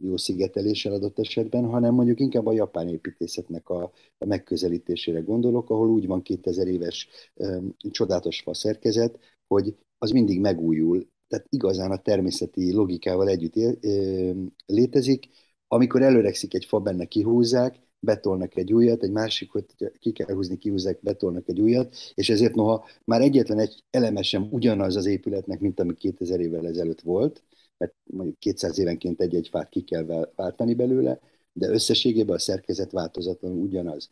jó 0.00 0.16
szigeteléssel 0.16 0.92
adott 0.92 1.18
esetben, 1.18 1.64
hanem 1.64 1.94
mondjuk 1.94 2.20
inkább 2.20 2.46
a 2.46 2.52
japán 2.52 2.88
építészetnek 2.88 3.68
a, 3.68 3.92
a 4.18 4.26
megközelítésére 4.26 5.20
gondolok, 5.20 5.70
ahol 5.70 5.88
úgy 5.88 6.06
van 6.06 6.22
2000 6.22 6.66
éves 6.66 7.08
csodálatos 7.90 8.40
fa 8.40 8.54
szerkezet, 8.54 9.18
hogy 9.46 9.76
az 9.98 10.10
mindig 10.10 10.40
megújul, 10.40 11.08
tehát 11.28 11.46
igazán 11.48 11.90
a 11.90 12.02
természeti 12.02 12.72
logikával 12.72 13.28
együtt 13.28 13.56
él, 13.56 13.78
létezik. 14.66 15.28
Amikor 15.68 16.02
előrekszik 16.02 16.54
egy 16.54 16.64
fa, 16.64 16.78
benne 16.78 17.04
kihúzzák, 17.04 17.78
betolnak 18.00 18.56
egy 18.56 18.72
újat, 18.72 19.02
egy 19.02 19.10
másikot 19.10 19.74
ki 19.98 20.12
kell 20.12 20.34
húzni, 20.34 20.58
kihúzzák, 20.58 20.98
betolnak 21.02 21.48
egy 21.48 21.60
újat, 21.60 21.96
és 22.14 22.30
ezért 22.30 22.54
noha 22.54 22.84
már 23.04 23.20
egyetlen 23.20 23.58
egy 23.58 23.84
eleme 23.90 24.22
sem 24.22 24.48
ugyanaz 24.50 24.96
az 24.96 25.06
épületnek, 25.06 25.60
mint 25.60 25.80
ami 25.80 25.94
2000 25.94 26.40
évvel 26.40 26.66
ezelőtt 26.66 27.00
volt, 27.00 27.42
mert 27.84 27.96
mondjuk 28.04 28.38
200 28.38 28.78
évenként 28.78 29.20
egy-egy 29.20 29.48
fát 29.48 29.68
ki 29.68 29.82
kell 29.82 30.30
váltani 30.34 30.74
belőle, 30.74 31.20
de 31.52 31.68
összességében 31.68 32.34
a 32.34 32.38
szerkezet 32.38 32.92
változatlanul 32.92 33.62
ugyanaz. 33.62 34.10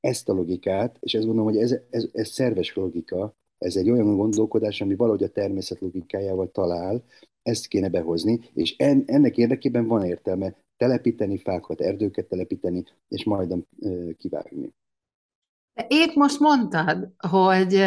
Ezt 0.00 0.28
a 0.28 0.32
logikát, 0.32 0.96
és 1.00 1.14
ezt 1.14 1.26
gondolom, 1.26 1.52
hogy 1.52 1.62
ez, 1.62 1.76
ez, 1.90 2.08
ez 2.12 2.28
szerves 2.28 2.74
logika, 2.74 3.36
ez 3.58 3.76
egy 3.76 3.90
olyan 3.90 4.16
gondolkodás, 4.16 4.80
ami 4.80 4.94
valahogy 4.94 5.22
a 5.22 5.28
természet 5.28 5.80
logikájával 5.80 6.50
talál, 6.50 7.04
ezt 7.42 7.66
kéne 7.66 7.88
behozni, 7.88 8.40
és 8.54 8.76
en, 8.76 9.02
ennek 9.06 9.36
érdekében 9.36 9.86
van 9.86 10.04
értelme 10.04 10.56
telepíteni 10.76 11.38
fákat, 11.38 11.80
erdőket 11.80 12.26
telepíteni, 12.26 12.84
és 13.08 13.24
majd 13.24 13.54
kivágni. 14.18 14.74
Épp 15.88 16.14
most 16.14 16.40
mondtad, 16.40 17.08
hogy 17.28 17.80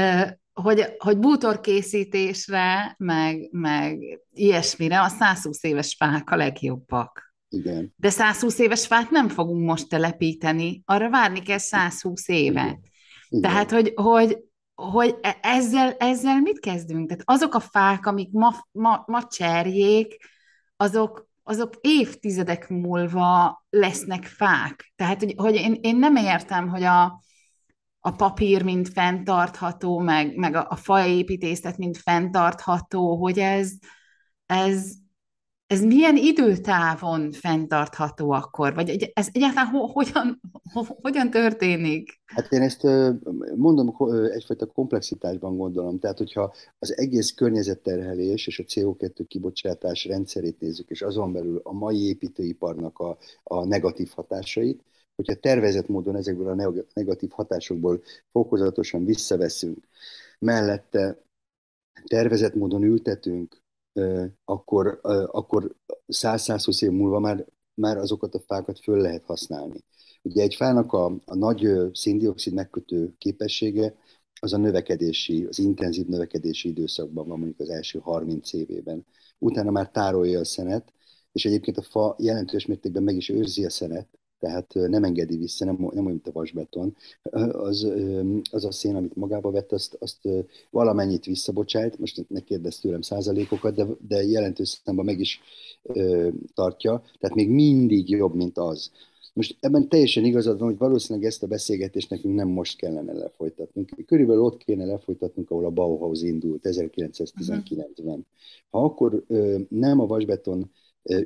hogy, 0.62 0.96
hogy 0.98 1.18
bútorkészítésre, 1.18 2.96
meg, 2.98 3.50
meg 3.52 4.20
ilyesmire 4.34 5.02
a 5.02 5.08
120 5.08 5.64
éves 5.64 5.96
fák 5.98 6.30
a 6.30 6.36
legjobbak. 6.36 7.34
Igen. 7.50 7.94
De 7.96 8.10
120 8.10 8.60
éves 8.60 8.88
fát 8.88 9.10
nem 9.10 9.30
fogunk 9.30 9.66
most 9.66 9.90
telepíteni, 9.90 10.82
arra 10.86 11.10
várni 11.10 11.42
kell 11.42 11.58
120 11.58 12.28
éve. 12.28 12.62
Igen. 12.62 12.80
Igen. 13.30 13.42
Tehát, 13.42 13.72
hogy, 13.72 13.94
hogy, 13.96 14.38
hogy 14.76 15.16
e, 15.22 15.38
ezzel, 15.42 15.92
ezzel 15.92 16.40
mit 16.40 16.60
kezdünk? 16.60 17.08
Tehát 17.08 17.24
azok 17.26 17.54
a 17.54 17.60
fák, 17.60 18.06
amik 18.06 18.32
ma, 18.32 18.56
ma, 18.72 19.04
ma 19.06 19.28
cserjék, 19.28 20.18
azok, 20.76 21.30
azok 21.44 21.74
évtizedek 21.82 22.70
múlva 22.70 23.64
lesznek 23.70 24.26
fák. 24.26 24.94
Tehát, 24.96 25.20
hogy, 25.20 25.34
hogy 25.38 25.56
én, 25.56 25.78
én 25.82 25.96
nem 25.96 26.16
értem, 26.16 26.68
hogy 26.68 26.84
a, 26.84 27.22
a 28.08 28.12
papír, 28.12 28.64
mint 28.64 28.90
fenntartható, 28.90 30.00
meg, 30.00 30.36
meg 30.36 30.56
a, 30.56 30.66
a 30.70 30.76
faépítészet, 30.76 31.78
mint 31.78 31.98
fenntartható, 31.98 33.16
hogy 33.16 33.40
ez, 33.40 33.72
ez, 34.46 34.92
ez 35.68 35.84
milyen 35.84 36.16
időtávon 36.16 37.32
fenntartható 37.32 38.32
akkor? 38.32 38.74
Vagy 38.74 39.12
ez 39.14 39.28
egyáltalán 39.32 39.68
ho, 39.68 39.86
hogyan, 39.86 40.42
ho, 40.74 40.84
hogyan 41.02 41.30
történik? 41.30 42.22
Hát 42.26 42.52
én 42.52 42.62
ezt 42.62 42.84
mondom, 43.56 43.96
egyfajta 44.32 44.66
komplexitásban 44.66 45.58
gondolom. 45.58 46.00
Tehát, 46.00 46.18
hogyha 46.18 46.54
az 46.80 46.98
egész 46.98 47.32
környezetterhelés 47.32 48.48
és 48.48 48.60
a 48.60 48.64
CO2 48.64 49.26
kibocsátás 49.28 50.06
rendszerét 50.06 50.60
nézzük, 50.60 50.90
és 50.90 51.02
azon 51.02 51.32
belül 51.32 51.60
a 51.64 51.74
mai 51.74 52.08
építőiparnak 52.08 53.00
a, 53.00 53.18
a 53.44 53.66
negatív 53.66 54.10
hatásait, 54.16 54.84
hogyha 55.16 55.36
tervezett 55.36 55.88
módon 55.88 56.16
ezekből 56.16 56.48
a 56.48 56.74
negatív 56.94 57.30
hatásokból 57.30 58.02
fokozatosan 58.32 59.06
visszaveszünk, 59.06 59.88
mellette 60.40 61.22
tervezett 62.06 62.56
módon 62.56 62.84
ültetünk, 62.84 63.66
akkor, 64.46 65.00
akkor 65.32 65.76
100-120 66.08 66.84
év 66.84 66.92
múlva 66.92 67.20
már, 67.20 67.46
már 67.74 67.98
azokat 67.98 68.36
a 68.36 68.40
fákat 68.40 68.80
föl 68.80 69.02
lehet 69.02 69.24
használni. 69.26 69.84
Ugye 70.22 70.42
egy 70.42 70.56
fának 70.56 70.94
a, 70.94 71.06
a 71.26 71.36
nagy 71.36 71.68
széndiokszid 71.94 72.54
megkötő 72.54 73.14
képessége 73.18 73.96
az 74.40 74.54
a 74.54 74.58
növekedési, 74.58 75.46
az 75.46 75.60
intenzív 75.60 76.06
növekedési 76.06 76.70
időszakban 76.70 77.28
van, 77.28 77.38
mondjuk 77.38 77.60
az 77.60 77.70
első 77.70 78.00
30 78.00 78.54
évében. 78.54 79.06
Utána 79.38 79.72
már 79.72 79.92
tárolja 79.92 80.40
a 80.40 80.46
szenet, 80.46 80.94
és 81.32 81.46
egyébként 81.46 81.78
a 81.78 81.82
fa 81.82 82.16
jelentős 82.20 82.66
mértékben 82.66 83.04
meg 83.04 83.16
is 83.16 83.30
őrzi 83.30 83.66
a 83.66 83.70
szenet, 83.70 84.17
tehát 84.40 84.74
nem 84.74 85.04
engedi 85.04 85.38
vissza, 85.38 85.66
nem, 85.66 85.76
nem 85.76 85.86
olyan, 85.86 86.04
mint 86.04 86.28
a 86.28 86.32
vasbeton. 86.32 86.96
Az, 87.52 87.88
az 88.52 88.66
a 88.66 88.72
szén, 88.72 88.96
amit 88.96 89.16
magába 89.16 89.52
vett, 89.52 89.72
azt, 89.72 89.98
azt 90.00 90.28
valamennyit 90.70 91.26
visszabocsájt, 91.26 92.00
most 92.00 92.26
ne 92.30 92.40
kérdez 92.40 92.80
tőlem 92.80 93.02
százalékokat, 93.02 93.76
de, 93.76 93.86
de 94.08 94.24
jelentős 94.24 94.82
számban 94.84 95.06
meg 95.06 95.20
is 95.20 95.42
ö, 95.84 96.28
tartja, 96.54 97.04
tehát 97.20 97.36
még 97.36 97.50
mindig 97.50 98.10
jobb, 98.10 98.36
mint 98.36 98.58
az. 98.58 98.92
Most 99.34 99.58
ebben 99.60 99.90
teljesen 99.90 100.26
igazad 100.26 100.60
van, 100.60 100.68
hogy 100.68 100.78
valószínűleg 100.78 101.28
ezt 101.28 101.44
a 101.44 101.48
beszélgetést 101.48 102.10
nekünk 102.10 102.36
nem 102.36 102.48
most 102.48 102.78
kellene 102.78 103.14
lefolytatnunk. 103.14 103.90
Körülbelül 104.06 104.42
ott 104.44 104.64
kéne 104.64 104.86
lefolytatnunk, 104.86 105.52
ahol 105.52 105.66
a 105.66 105.70
Bauhaus 105.70 106.22
indult 106.22 106.62
1919-ben. 106.64 107.88
Uh-huh. 107.98 108.20
Ha 108.70 108.84
akkor 108.84 109.24
ö, 109.28 109.60
nem 109.70 110.00
a 110.00 110.06
vasbeton 110.06 110.72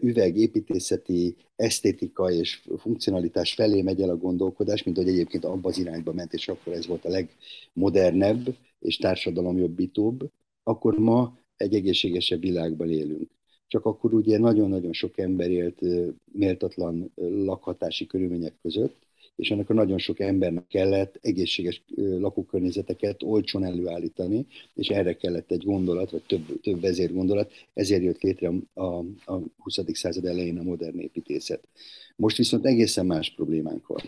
üvegépítészeti 0.01 1.35
esztétika 1.55 2.31
és 2.31 2.67
funkcionalitás 2.77 3.53
felé 3.53 3.81
megy 3.81 4.01
el 4.01 4.09
a 4.09 4.17
gondolkodás, 4.17 4.83
mint 4.83 4.97
hogy 4.97 5.07
egyébként 5.07 5.45
abba 5.45 5.69
az 5.69 5.77
irányba 5.77 6.13
ment, 6.13 6.33
és 6.33 6.47
akkor 6.47 6.73
ez 6.73 6.87
volt 6.87 7.05
a 7.05 7.09
legmodernebb 7.09 8.55
és 8.79 8.97
társadalomjobbítóbb, 8.97 10.31
akkor 10.63 10.97
ma 10.97 11.37
egy 11.55 11.75
egészségesebb 11.75 12.41
világban 12.41 12.89
élünk. 12.89 13.29
Csak 13.67 13.85
akkor 13.85 14.13
ugye 14.13 14.37
nagyon-nagyon 14.37 14.93
sok 14.93 15.17
ember 15.17 15.49
élt 15.49 15.79
méltatlan 16.31 17.11
lakhatási 17.15 18.05
körülmények 18.05 18.55
között, 18.61 18.97
és 19.41 19.51
ennek 19.51 19.69
a 19.69 19.73
nagyon 19.73 19.97
sok 19.97 20.19
embernek 20.19 20.67
kellett 20.67 21.17
egészséges 21.21 21.83
lakókörnyezeteket 21.95 23.23
olcsón 23.23 23.63
előállítani, 23.63 24.47
és 24.73 24.87
erre 24.87 25.15
kellett 25.15 25.51
egy 25.51 25.63
gondolat, 25.63 26.11
vagy 26.11 26.21
több, 26.21 26.61
több 26.61 26.81
vezérgondolat, 26.81 27.51
ezért 27.73 28.03
jött 28.03 28.21
létre 28.21 28.47
a, 28.73 28.81
a, 28.81 28.97
a 29.25 29.39
20. 29.57 29.77
század 29.93 30.25
elején 30.25 30.59
a 30.59 30.63
modern 30.63 30.99
építészet. 30.99 31.67
Most 32.15 32.37
viszont 32.37 32.65
egészen 32.65 33.05
más 33.05 33.33
problémánk 33.35 33.87
van. 33.87 34.01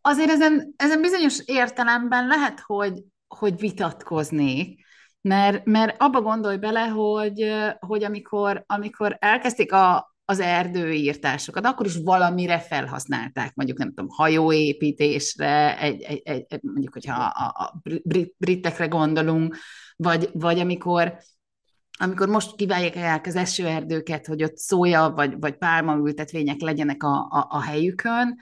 Azért 0.00 0.30
ezen, 0.30 0.74
ezen 0.76 1.00
bizonyos 1.00 1.42
értelemben 1.46 2.26
lehet, 2.26 2.60
hogy, 2.60 3.04
hogy 3.28 3.58
vitatkoznék, 3.58 4.84
mert, 5.20 5.64
mert 5.64 6.02
abba 6.02 6.20
gondolj 6.20 6.56
bele, 6.56 6.86
hogy, 6.86 7.52
hogy 7.78 8.04
amikor, 8.04 8.64
amikor 8.66 9.16
elkezdték 9.18 9.72
a, 9.72 10.09
az 10.30 10.40
erdőírtásokat, 10.40 11.64
akkor 11.64 11.86
is 11.86 11.96
valamire 11.96 12.58
felhasználták, 12.58 13.54
mondjuk 13.54 13.78
nem 13.78 13.88
tudom, 13.88 14.08
hajóépítésre, 14.08 15.78
egy, 15.80 16.02
egy, 16.02 16.20
egy, 16.24 16.62
mondjuk, 16.62 16.92
hogyha 16.92 17.22
a, 17.22 17.46
a 17.46 17.80
brit, 18.02 18.34
britekre 18.38 18.86
gondolunk, 18.86 19.56
vagy, 19.96 20.30
vagy 20.32 20.58
amikor 20.58 21.18
amikor 21.98 22.28
most 22.28 22.56
kiválják 22.56 23.26
az 23.26 23.36
esőerdőket, 23.36 24.26
hogy 24.26 24.42
ott 24.42 24.56
szója 24.56 25.10
vagy, 25.10 25.34
vagy 25.40 25.56
pálmaültetvények 25.56 26.60
legyenek 26.60 27.02
a, 27.02 27.28
a, 27.30 27.46
a 27.48 27.62
helyükön, 27.62 28.36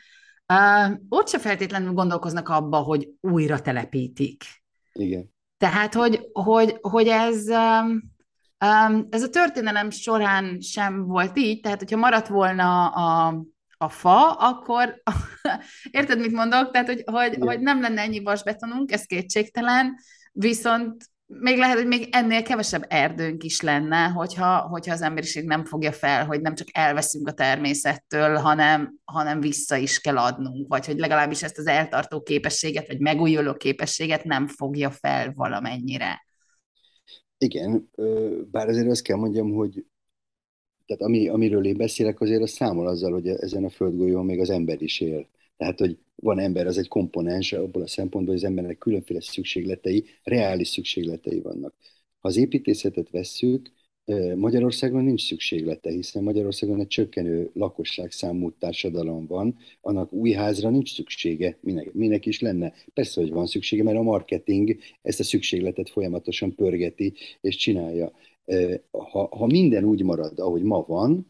uh, 0.53 0.99
ott 1.09 1.29
se 1.29 1.39
feltétlenül 1.39 1.93
gondolkoznak 1.93 2.49
abba, 2.49 2.77
hogy 2.77 3.09
újra 3.21 3.61
telepítik. 3.61 4.45
Igen. 4.93 5.35
Tehát, 5.57 5.95
hogy, 5.95 6.29
hogy, 6.33 6.79
hogy 6.81 7.07
ez, 7.07 7.49
um, 7.49 8.17
ez 9.11 9.23
a 9.23 9.29
történelem 9.31 9.91
során 9.91 10.61
sem 10.61 11.05
volt 11.05 11.39
így, 11.39 11.61
tehát 11.61 11.79
hogyha 11.79 11.97
maradt 11.97 12.27
volna 12.27 12.87
a, 12.87 13.43
a 13.77 13.89
fa, 13.89 14.33
akkor 14.33 15.03
érted, 15.91 16.19
mit 16.19 16.33
mondok? 16.33 16.71
Tehát, 16.71 16.87
hogy, 16.87 17.03
hogy, 17.07 17.37
hogy 17.41 17.61
nem 17.61 17.81
lenne 17.81 18.01
ennyi 18.01 18.23
vasbetonunk, 18.23 18.93
ez 18.93 19.05
kétségtelen, 19.05 19.95
viszont 20.33 21.05
még 21.27 21.59
lehet, 21.59 21.77
hogy 21.77 21.87
még 21.87 22.09
ennél 22.13 22.43
kevesebb 22.43 22.85
erdőnk 22.89 23.45
is 23.45 23.61
lenne, 23.61 24.07
hogyha, 24.07 24.59
hogyha 24.59 24.93
az 24.93 25.03
emberiség 25.03 25.45
nem 25.45 25.65
fogja 25.65 25.93
fel, 25.93 26.27
hogy 26.27 26.41
nem 26.41 26.55
csak 26.55 26.69
elveszünk 26.73 27.29
a 27.29 27.33
természettől, 27.33 28.37
hanem, 28.37 28.95
hanem 29.05 29.41
vissza 29.41 29.77
is 29.77 30.01
kell 30.01 30.19
adnunk, 30.19 30.69
vagy 30.69 30.87
hogy 30.87 30.99
legalábbis 30.99 31.43
ezt 31.43 31.59
az 31.59 31.67
eltartó 31.67 32.23
képességet, 32.23 32.87
vagy 32.87 33.01
megújuló 33.01 33.55
képességet 33.55 34.25
nem 34.25 34.47
fogja 34.47 34.91
fel 34.91 35.33
valamennyire. 35.35 36.27
Igen, 37.39 37.91
bár 38.51 38.69
azért 38.69 38.89
azt 38.89 39.03
kell 39.03 39.17
mondjam, 39.17 39.53
hogy 39.53 39.85
tehát 40.87 41.03
ami, 41.03 41.29
amiről 41.29 41.67
én 41.67 41.77
beszélek, 41.77 42.21
azért 42.21 42.43
az 42.43 42.51
számol 42.51 42.87
azzal, 42.87 43.13
hogy 43.13 43.29
ezen 43.29 43.65
a 43.65 43.71
földgolyón 43.71 44.25
még 44.25 44.41
az 44.41 44.51
ember 44.51 44.83
is 44.83 45.01
él. 45.01 45.29
Tehát, 45.57 45.79
hogy 45.79 45.99
van 46.15 46.39
ember, 46.39 46.67
az 46.67 46.79
egy 46.79 46.89
komponens 46.89 47.53
abból 47.53 47.83
a 47.83 47.87
szempontból, 47.87 48.35
hogy 48.35 48.45
az 48.45 48.49
embernek 48.49 48.79
különféle 48.79 49.21
szükségletei, 49.21 50.05
reális 50.23 50.69
szükségletei 50.69 51.41
vannak. 51.41 51.75
Ha 52.21 52.29
az 52.29 52.37
építészetet 52.37 53.11
vesszük, 53.11 53.73
Magyarországon 54.37 55.05
nincs 55.05 55.27
szükséglete, 55.27 55.91
hiszen 55.91 56.23
Magyarországon 56.23 56.81
egy 56.81 56.87
csökkenő 56.87 57.51
lakosságszámú 57.55 58.51
társadalom 58.59 59.27
van, 59.27 59.57
annak 59.81 60.13
új 60.13 60.31
házra 60.31 60.71
nincs 60.71 60.95
szüksége, 60.95 61.59
minek, 61.61 61.93
minek 61.93 62.27
is 62.27 62.41
lenne. 62.41 62.73
Persze, 62.95 63.21
hogy 63.21 63.31
van 63.31 63.47
szüksége, 63.47 63.83
mert 63.83 63.99
a 63.99 64.03
marketing 64.03 64.77
ezt 65.03 65.21
a 65.21 65.25
szükségletet 65.25 65.91
folyamatosan 65.91 66.55
pörgeti 66.55 67.13
és 67.41 67.57
csinálja. 67.57 68.13
Ha, 68.91 69.29
ha 69.37 69.47
minden 69.47 69.85
úgy 69.85 70.03
marad, 70.03 70.39
ahogy 70.39 70.63
ma 70.63 70.85
van, 70.87 71.27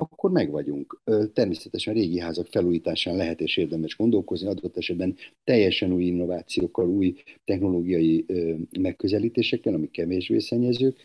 akkor 0.00 0.30
meg 0.30 0.50
vagyunk. 0.50 1.02
Természetesen 1.32 1.94
régi 1.94 2.18
házak 2.18 2.46
felújításán 2.46 3.16
lehet 3.16 3.40
és 3.40 3.56
érdemes 3.56 3.96
gondolkozni, 3.96 4.46
adott 4.48 4.76
esetben 4.76 5.16
teljesen 5.44 5.92
új 5.92 6.04
innovációkkal, 6.04 6.88
új 6.88 7.14
technológiai 7.44 8.26
megközelítésekkel, 8.78 9.74
amik 9.74 9.90
kevésbé 9.90 10.38
szennyezők, 10.38 10.96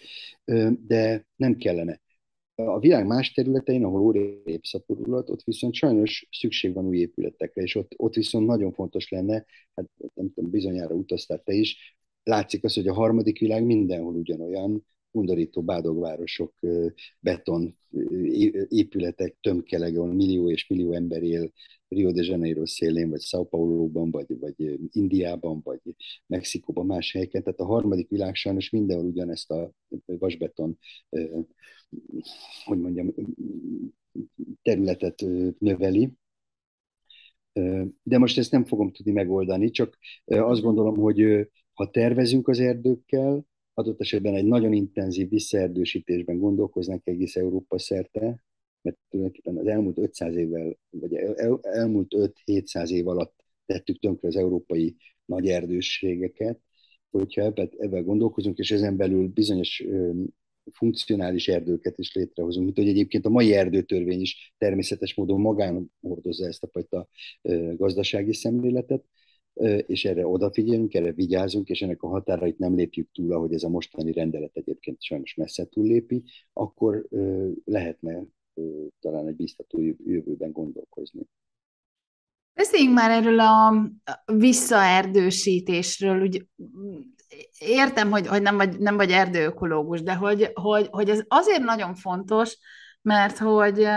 de 0.88 1.28
nem 1.36 1.56
kellene. 1.56 2.02
A 2.56 2.80
világ 2.80 3.06
más 3.06 3.32
területein, 3.32 3.84
ahol 3.84 4.02
óriási 4.02 4.60
szaporulat, 4.62 5.30
ott 5.30 5.44
viszont 5.44 5.74
sajnos 5.74 6.28
szükség 6.32 6.74
van 6.74 6.86
új 6.86 6.98
épületekre, 6.98 7.62
és 7.62 7.76
ott, 7.76 7.94
ott 7.98 8.14
viszont 8.14 8.48
nagyon 8.48 8.72
fontos 8.72 9.10
lenne, 9.10 9.46
hát 9.76 9.90
nem 10.14 10.34
tudom, 10.34 10.52
bizonyára 10.52 10.96
utaztál 10.96 11.42
te 11.44 11.54
is, 11.54 11.98
látszik 12.24 12.64
az, 12.64 12.74
hogy 12.74 12.88
a 12.88 12.94
harmadik 12.94 13.40
világ 13.40 13.66
mindenhol 13.66 14.14
ugyanolyan, 14.16 14.86
undorító 15.16 15.62
bádogvárosok, 15.62 16.54
beton 17.20 17.78
épületek 18.68 19.38
tömkelege, 19.42 20.00
ahol 20.00 20.14
millió 20.14 20.50
és 20.50 20.68
millió 20.68 20.92
ember 20.92 21.24
él 21.24 21.52
Rio 21.88 22.12
de 22.12 22.24
Janeiro 22.24 22.66
szélén, 22.66 23.10
vagy 23.10 23.22
São 23.22 23.46
Paulo-ban, 23.50 24.12
vagy, 24.12 24.40
vagy 24.40 24.80
Indiában, 24.92 25.62
vagy 25.64 25.80
Mexikóban, 26.28 26.86
más 26.86 27.12
helyeken. 27.12 27.44
Tehát 27.44 27.60
a 27.60 27.66
harmadik 27.66 28.10
világ 28.10 28.36
sajnos 28.36 28.70
mindenhol 28.70 29.06
ugyanezt 29.06 29.52
a 29.52 29.72
vasbeton, 30.06 30.78
hogy 32.66 32.80
mondjam, 32.80 33.14
területet 34.62 35.26
növeli. 35.60 36.12
De 38.04 38.18
most 38.18 38.38
ezt 38.38 38.52
nem 38.52 38.66
fogom 38.66 38.92
tudni 38.92 39.12
megoldani, 39.12 39.70
csak 39.70 39.98
azt 40.26 40.62
gondolom, 40.62 40.96
hogy 40.98 41.50
ha 41.74 41.90
tervezünk 41.90 42.48
az 42.48 42.60
erdőkkel, 42.60 43.46
adott 43.78 44.02
esetben 44.02 44.36
egy 44.36 44.46
nagyon 44.46 44.74
intenzív 44.74 45.30
visszaerdősítésben 45.30 46.38
gondolkoznak 46.38 47.08
egész 47.08 47.36
Európa 47.36 47.80
szerte, 47.80 48.42
mert 48.82 48.98
tulajdonképpen 49.10 49.58
az 49.58 49.68
elmúlt 49.68 49.98
500 49.98 50.36
évvel, 50.36 50.78
vagy 50.90 51.16
el, 51.16 51.60
elmúlt 51.62 52.16
5-700 52.46 52.90
év 52.90 53.08
alatt 53.08 53.44
tettük 53.66 54.00
tönkre 54.00 54.28
az 54.28 54.36
európai 54.36 54.96
nagy 55.26 55.48
erdőségeket, 55.48 56.60
hogyha 57.10 57.42
ebben, 57.42 57.70
ebben 57.78 58.04
gondolkozunk, 58.04 58.58
és 58.58 58.72
ezen 58.72 58.98
belül 58.98 59.28
bizonyos 59.28 59.82
ö, 59.82 60.12
funkcionális 60.72 61.48
erdőket 61.48 61.98
is 61.98 62.14
létrehozunk, 62.14 62.66
mint 62.66 62.78
hogy 62.78 62.88
egyébként 62.88 63.26
a 63.26 63.30
mai 63.30 63.54
erdőtörvény 63.54 64.22
is 64.22 64.54
természetes 64.58 65.14
módon 65.14 65.40
magán 65.42 65.92
hordozza 66.02 66.48
ezt 66.48 66.64
a 66.64 66.68
fajta 66.68 67.08
ö, 67.42 67.74
gazdasági 67.76 68.34
szemléletet, 68.34 69.06
és 69.86 70.06
erre 70.06 70.28
odafigyelünk, 70.28 70.94
erre 70.94 71.12
vigyázunk, 71.12 71.70
és 71.70 71.82
ennek 71.82 72.04
a 72.04 72.08
határait 72.08 72.58
nem 72.58 72.76
lépjük 72.76 73.12
túl, 73.12 73.34
ahogy 73.34 73.54
ez 73.54 73.64
a 73.64 73.70
mostani 73.70 74.12
rendelet 74.12 74.56
egyébként 74.56 75.02
sajnos 75.02 75.34
messze 75.36 75.66
túllépi, 75.66 76.24
akkor 76.54 77.08
lehetne 77.66 78.24
talán 79.00 79.28
egy 79.28 79.36
biztató 79.36 79.82
jövőben 80.06 80.52
gondolkozni. 80.52 81.22
Beszéljünk 82.54 82.94
már 82.96 83.12
erről 83.12 83.40
a 83.40 83.88
visszaerdősítésről. 84.26 86.22
Úgy, 86.22 86.48
értem, 87.60 88.12
hogy, 88.12 88.28
hogy 88.28 88.42
nem, 88.42 88.58
vagy, 88.58 88.80
nem 88.80 88.96
vagy 88.96 89.12
erdőökológus, 89.12 90.02
de 90.02 90.16
hogy, 90.16 90.52
hogy, 90.54 90.88
hogy 90.92 91.10
ez 91.10 91.24
azért 91.28 91.64
nagyon 91.64 91.96
fontos, 91.96 92.58
mert 93.02 93.38
hogy, 93.38 93.88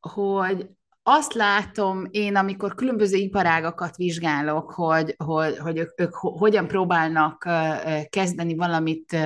hogy 0.00 0.68
azt 1.02 1.32
látom 1.32 2.06
én, 2.10 2.36
amikor 2.36 2.74
különböző 2.74 3.16
iparágakat 3.16 3.96
vizsgálok, 3.96 4.72
hogy, 4.72 5.14
hogy, 5.16 5.58
hogy 5.58 5.78
ők, 5.78 6.00
ők 6.00 6.14
hogyan 6.14 6.66
próbálnak 6.66 7.48
kezdeni 8.10 8.54
valamit, 8.54 9.16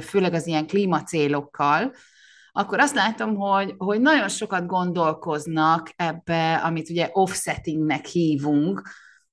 főleg 0.00 0.34
az 0.34 0.46
ilyen 0.46 0.66
klímacélokkal, 0.66 1.92
akkor 2.52 2.78
azt 2.78 2.94
látom, 2.94 3.36
hogy, 3.36 3.74
hogy 3.76 4.00
nagyon 4.00 4.28
sokat 4.28 4.66
gondolkoznak 4.66 5.90
ebbe, 5.96 6.54
amit 6.54 6.90
ugye 6.90 7.08
offsettingnek 7.12 8.04
hívunk, 8.04 8.82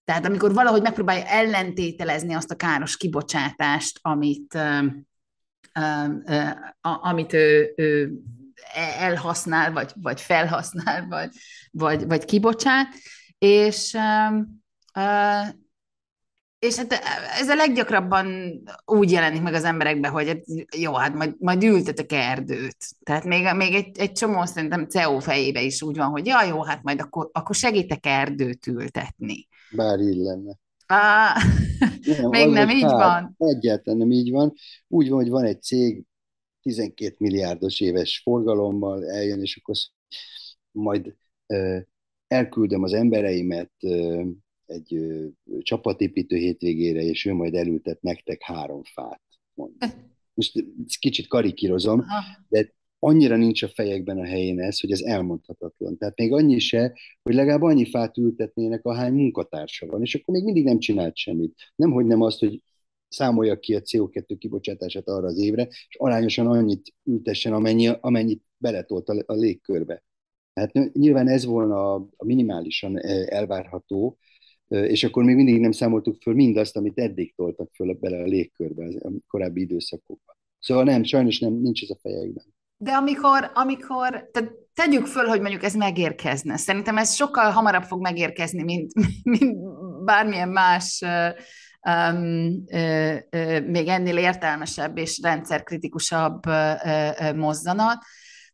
tehát 0.04 0.26
amikor 0.26 0.54
valahogy 0.54 0.82
megpróbálja 0.82 1.26
ellentételezni 1.26 2.34
azt 2.34 2.52
a 2.52 2.56
káros 2.56 2.98
kibocsátást, 2.98 4.00
amit, 4.02 4.58
amit 6.82 7.34
ő, 7.34 7.74
ő 7.76 8.12
elhasznál, 9.00 9.71
vagy, 9.71 9.91
vagy 9.95 10.21
felhasznál, 10.21 11.08
vagy, 11.08 11.30
vagy, 11.71 12.08
vagy 12.08 12.26
kibocsát, 12.26 12.88
és 13.38 13.93
uh, 13.93 15.47
és 16.62 16.76
hát 16.76 16.93
ez 17.39 17.50
a 17.50 17.56
leggyakrabban 17.56 18.28
úgy 18.86 19.12
jelenik 19.12 19.41
meg 19.41 19.54
az 19.54 19.63
emberekben, 19.63 20.12
hogy 20.12 20.28
hát 20.28 20.43
jó, 20.78 20.93
hát 20.93 21.13
majd, 21.13 21.36
majd 21.39 21.63
ültetek 21.63 22.12
erdőt. 22.12 22.78
Tehát 23.04 23.24
még, 23.24 23.54
még 23.56 23.74
egy, 23.74 24.00
egy 24.00 24.12
csomó 24.12 24.45
szerintem 24.45 24.88
CEO 24.88 25.19
fejébe 25.19 25.62
is 25.62 25.82
úgy 25.82 25.97
van, 25.97 26.08
hogy 26.08 26.26
ja, 26.26 26.43
jó, 26.43 26.63
hát 26.63 26.84
majd 26.84 27.02
akkor, 27.02 27.30
akkor 27.32 27.56
segítek 27.56 28.06
erdőt 28.06 28.67
ültetni. 28.67 29.47
Bár 29.71 30.00
így 30.00 30.17
lenne. 30.17 30.56
Ah, 30.86 31.43
nem, 32.19 32.30
még 32.30 32.50
nem 32.50 32.69
így 32.69 32.82
hát, 32.82 32.91
van. 32.91 33.36
Egyáltalán 33.38 34.00
nem 34.00 34.12
így 34.12 34.32
van. 34.32 34.54
Úgy 34.88 35.10
van, 35.10 35.19
hogy 35.19 35.30
van 35.30 35.43
egy 35.43 35.62
cég, 35.62 36.04
12 36.62 37.15
milliárdos 37.19 37.80
éves 37.80 38.21
forgalommal 38.24 39.10
eljön, 39.10 39.41
és 39.41 39.60
akkor 39.62 39.76
majd 40.71 41.15
elküldöm 42.28 42.84
az 42.84 42.93
embereimet 42.93 43.71
egy 44.65 45.00
csapatépítő 45.60 46.36
hétvégére, 46.36 47.02
és 47.02 47.26
ő 47.26 47.34
majd 47.34 47.56
elültet 47.56 48.02
nektek 48.02 48.41
három 48.41 48.84
fát. 48.84 49.21
Most 50.34 50.65
kicsit 51.00 51.28
karikírozom, 51.28 52.06
de 52.50 52.74
annyira 53.00 53.36
nincs 53.36 53.63
a 53.63 53.67
fejekben 53.67 54.17
a 54.17 54.26
helyén 54.26 54.60
ez, 54.60 54.80
hogy 54.80 54.91
ez 54.91 55.02
elmondhatatlan. 55.02 55.97
Tehát 55.97 56.17
még 56.17 56.34
annyi 56.34 56.60
se, 56.60 56.97
hogy 57.21 57.34
legalább 57.34 57.62
annyi 57.62 57.89
fát 57.89 58.17
ültetnének, 58.17 58.86
ahány 58.86 59.13
munkatársa 59.13 59.86
van, 59.86 60.02
és 60.02 60.15
akkor 60.15 60.34
még 60.34 60.43
mindig 60.43 60.63
nem 60.63 60.80
csinált 60.80 61.15
semmit. 61.15 61.71
Nemhogy 61.76 62.06
nem 62.06 62.21
azt, 62.21 62.39
hogy 62.39 62.62
számolja 63.12 63.60
ki 63.60 63.76
a 63.76 63.82
CO2 63.82 64.36
kibocsátását 64.39 65.08
arra 65.08 65.28
az 65.28 65.38
évre, 65.38 65.67
és 65.67 65.95
arányosan 65.97 66.47
annyit 66.47 66.93
ültessen, 67.04 67.54
amennyi, 67.54 67.88
amennyit 68.00 68.43
beletolt 68.58 69.10
a, 69.10 69.24
a 69.26 69.34
légkörbe. 69.34 70.04
Hát 70.54 70.93
nyilván 70.93 71.28
ez 71.28 71.45
volna 71.45 71.93
a 71.93 72.26
minimálisan 72.26 72.97
e, 72.97 73.26
elvárható, 73.36 74.17
és 74.67 75.04
akkor 75.04 75.24
még 75.24 75.36
mindig 75.36 75.60
nem 75.60 75.71
számoltuk 75.71 76.21
föl 76.21 76.34
mindazt, 76.34 76.78
amit 76.78 77.00
eddig 77.00 77.36
toltak 77.36 77.69
föl 77.74 77.93
bele 77.93 78.17
a 78.17 78.26
légkörbe 78.26 78.86
a 78.86 79.12
korábbi 79.28 79.62
időszakokban. 79.62 80.36
Szóval 80.60 80.84
nem, 80.84 81.04
sajnos 81.04 81.39
nem, 81.39 81.54
nincs 81.54 81.84
ez 81.84 81.89
a 81.89 81.97
fejekben. 82.02 82.43
De 82.78 82.91
amikor, 82.91 83.52
amikor 83.54 84.30
tehát 84.32 84.52
tegyük 84.74 85.06
föl, 85.06 85.26
hogy 85.26 85.41
mondjuk 85.41 85.63
ez 85.63 85.76
megérkezne. 85.76 86.58
Szerintem 86.58 86.97
ez 86.97 87.13
sokkal 87.13 87.52
hamarabb 87.52 87.84
fog 87.84 88.02
megérkezni, 88.02 88.63
mint, 88.63 88.91
mint 89.24 89.58
bármilyen 90.06 90.50
más 90.50 91.04
um, 91.89 92.63
ö, 92.72 93.15
ö, 93.30 93.60
még 93.60 93.88
ennél 93.88 94.17
értelmesebb 94.17 94.98
és 94.98 95.20
rendszerkritikusabb 95.22 96.46
ö, 96.46 96.72
ö, 97.20 97.34
mozzanat, 97.34 98.04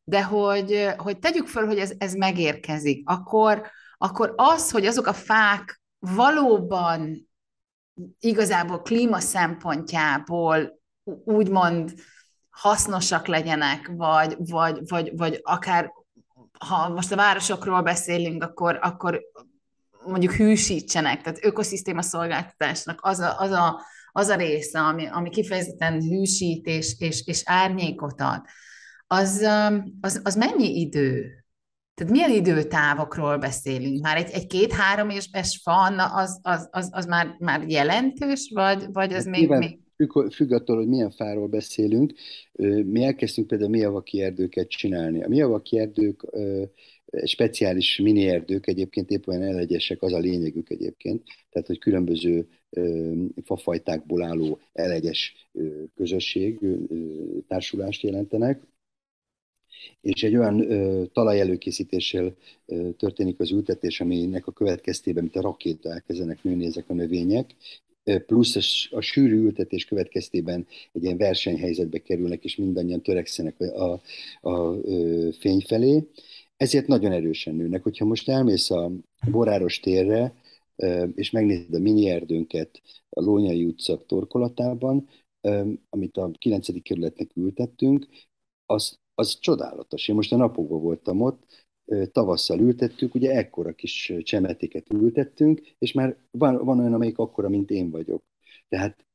de 0.04 0.24
hogy, 0.24 0.94
hogy 0.98 1.20
tegyük 1.20 1.48
föl, 1.48 1.66
hogy 1.66 1.80
ez, 1.80 1.92
ez 1.98 2.14
megérkezik, 2.14 3.10
akkor, 3.10 3.72
akkor 3.98 4.34
az, 4.36 4.72
hogy 4.72 4.86
azok 4.86 5.08
a 5.08 5.14
fák 5.14 5.82
valóban 6.00 7.30
igazából 8.20 8.82
klíma 8.82 9.20
szempontjából 9.20 10.80
úgymond 11.24 11.94
hasznosak 12.50 13.28
legyenek, 13.28 13.92
vagy, 13.96 14.36
vagy, 14.38 14.80
vagy, 14.88 15.12
vagy 15.16 15.40
akár 15.44 15.92
ha 16.60 16.90
most 16.90 17.12
a 17.12 17.16
városokról 17.16 17.82
beszélünk, 17.82 18.44
akkor, 18.44 18.80
akkor 18.82 19.22
mondjuk 20.08 20.34
hűsítsenek, 20.34 21.22
tehát 21.22 21.46
ökoszisztéma 21.46 22.02
szolgáltatásnak 22.02 23.00
az 23.02 23.20
a, 23.20 23.40
az 23.40 23.52
a, 23.52 23.82
az 24.12 24.28
a 24.28 24.36
része, 24.36 24.80
ami, 24.80 25.08
ami 25.08 25.30
kifejezetten 25.30 26.02
hűsít 26.02 26.66
és, 26.66 26.96
és, 27.00 27.24
és 27.26 27.42
árnyékot 27.46 28.22
ad, 28.22 28.42
az, 29.08 29.48
az, 30.02 30.22
az 30.24 30.36
mennyi 30.36 30.80
idő? 30.80 31.32
Tehát 31.94 32.14
milyen 32.14 32.32
időtávokról 32.32 33.38
beszélünk? 33.38 34.02
Már 34.02 34.18
egy, 34.18 34.30
egy 34.32 34.48
két-három 34.48 35.10
éves 35.10 35.60
fan, 35.64 36.00
az, 36.00 36.40
az, 36.42 36.68
az, 36.72 36.90
az 36.92 37.06
már, 37.06 37.36
már 37.40 37.64
jelentős, 37.68 38.52
vagy, 38.54 38.86
vagy 38.92 39.14
az 39.14 39.24
hát 39.24 39.34
még, 39.34 39.50
még... 39.50 39.80
Függ, 39.96 40.32
függ 40.32 40.52
attól, 40.52 40.76
hogy 40.78 40.88
milyen 40.88 41.12
fáról 41.12 41.48
beszélünk. 41.48 42.14
Mi 42.86 43.04
elkezdtünk 43.04 43.48
például 43.48 43.70
miavaki 43.70 44.22
erdőket 44.22 44.70
csinálni. 44.70 45.24
A 45.24 45.28
miavaki 45.28 45.80
erdők 45.80 46.26
speciális 47.24 47.98
mini 47.98 48.28
erdők 48.28 48.68
egyébként 48.68 49.10
épp 49.10 49.28
olyan 49.28 49.42
elegyesek, 49.42 50.02
az 50.02 50.14
a 50.14 50.18
lényegük 50.18 50.70
egyébként, 50.70 51.24
tehát 51.50 51.68
hogy 51.68 51.80
különböző 51.80 52.48
fafajtákból 53.44 54.24
álló 54.24 54.60
elegyes 54.74 55.50
közösség, 55.96 56.60
társulást 57.48 58.02
jelentenek, 58.02 58.62
és 60.02 60.24
egy 60.24 60.36
olyan 60.36 60.72
ö, 60.72 61.04
talajelőkészítéssel 61.14 62.36
ö, 62.66 62.90
történik 62.98 63.40
az 63.40 63.52
ültetés, 63.52 64.02
aminek 64.02 64.48
a 64.48 64.52
következtében, 64.52 65.24
mint 65.24 65.36
a 65.36 65.42
rakéta 65.42 65.92
elkezdenek 65.92 66.44
nőni 66.44 66.66
ezek 66.66 66.90
a 66.90 66.94
növények, 66.94 67.56
plusz 68.26 68.56
a, 68.56 68.98
a 68.98 69.02
sűrű 69.02 69.36
ültetés 69.36 69.86
következtében 69.86 70.68
egy 70.94 71.04
ilyen 71.04 71.18
versenyhelyzetbe 71.18 71.98
kerülnek, 71.98 72.44
és 72.44 72.56
mindannyian 72.56 73.02
törekszenek 73.02 73.60
a, 73.60 73.64
a, 73.64 74.02
a, 74.42 74.50
a 74.50 74.80
fény 75.40 75.64
felé, 75.68 76.04
ezért 76.58 76.88
nagyon 76.88 77.12
erősen 77.12 77.56
nőnek. 77.56 77.84
Hogyha 77.84 78.06
most 78.06 78.30
elmész 78.30 78.70
a 78.70 78.92
Boráros 79.32 79.80
térre, 79.80 80.34
és 81.16 81.32
megnézed 81.32 81.74
a 81.74 81.80
mini 81.80 82.10
erdőnket 82.10 82.82
a 83.10 83.22
Lónyai 83.22 83.66
utca 83.66 83.98
torkolatában, 84.06 85.08
amit 85.90 86.18
a 86.18 86.32
9. 86.38 86.82
kerületnek 86.82 87.36
ültettünk, 87.36 88.08
az 88.66 89.00
az 89.20 89.40
csodálatos. 89.40 90.08
Én 90.08 90.16
most 90.16 90.34
a 90.34 90.36
napokban 90.36 90.82
voltam 90.82 91.22
ott, 91.22 91.68
tavasszal 92.12 92.60
ültettük, 92.60 93.16
ugye 93.16 93.32
ekkora 93.32 93.74
kis 93.74 94.14
csemetéket 94.24 94.94
ültettünk, 94.94 95.62
és 95.78 95.92
már 95.92 96.18
van, 96.32 96.66
van 96.66 96.80
olyan, 96.80 96.94
amelyik 96.94 97.18
akkora, 97.18 97.50
mint 97.50 97.70
én 97.70 97.90
vagyok. 97.90 98.24
Tehát 98.68 99.06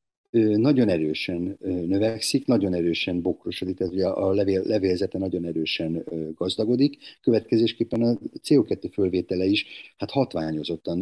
nagyon 0.40 0.88
erősen 0.88 1.56
növekszik, 1.86 2.46
nagyon 2.46 2.74
erősen 2.74 3.22
bokrosodik, 3.22 3.76
tehát 3.76 3.92
ugye 3.92 4.06
a 4.06 4.32
levél, 4.32 4.62
levélzete 4.62 5.18
nagyon 5.18 5.44
erősen 5.44 6.04
gazdagodik, 6.34 6.96
következésképpen 7.20 8.02
a 8.02 8.18
CO2 8.42 8.90
fölvétele 8.92 9.44
is 9.44 9.66
hát 9.96 10.10
hatványozottan 10.10 10.98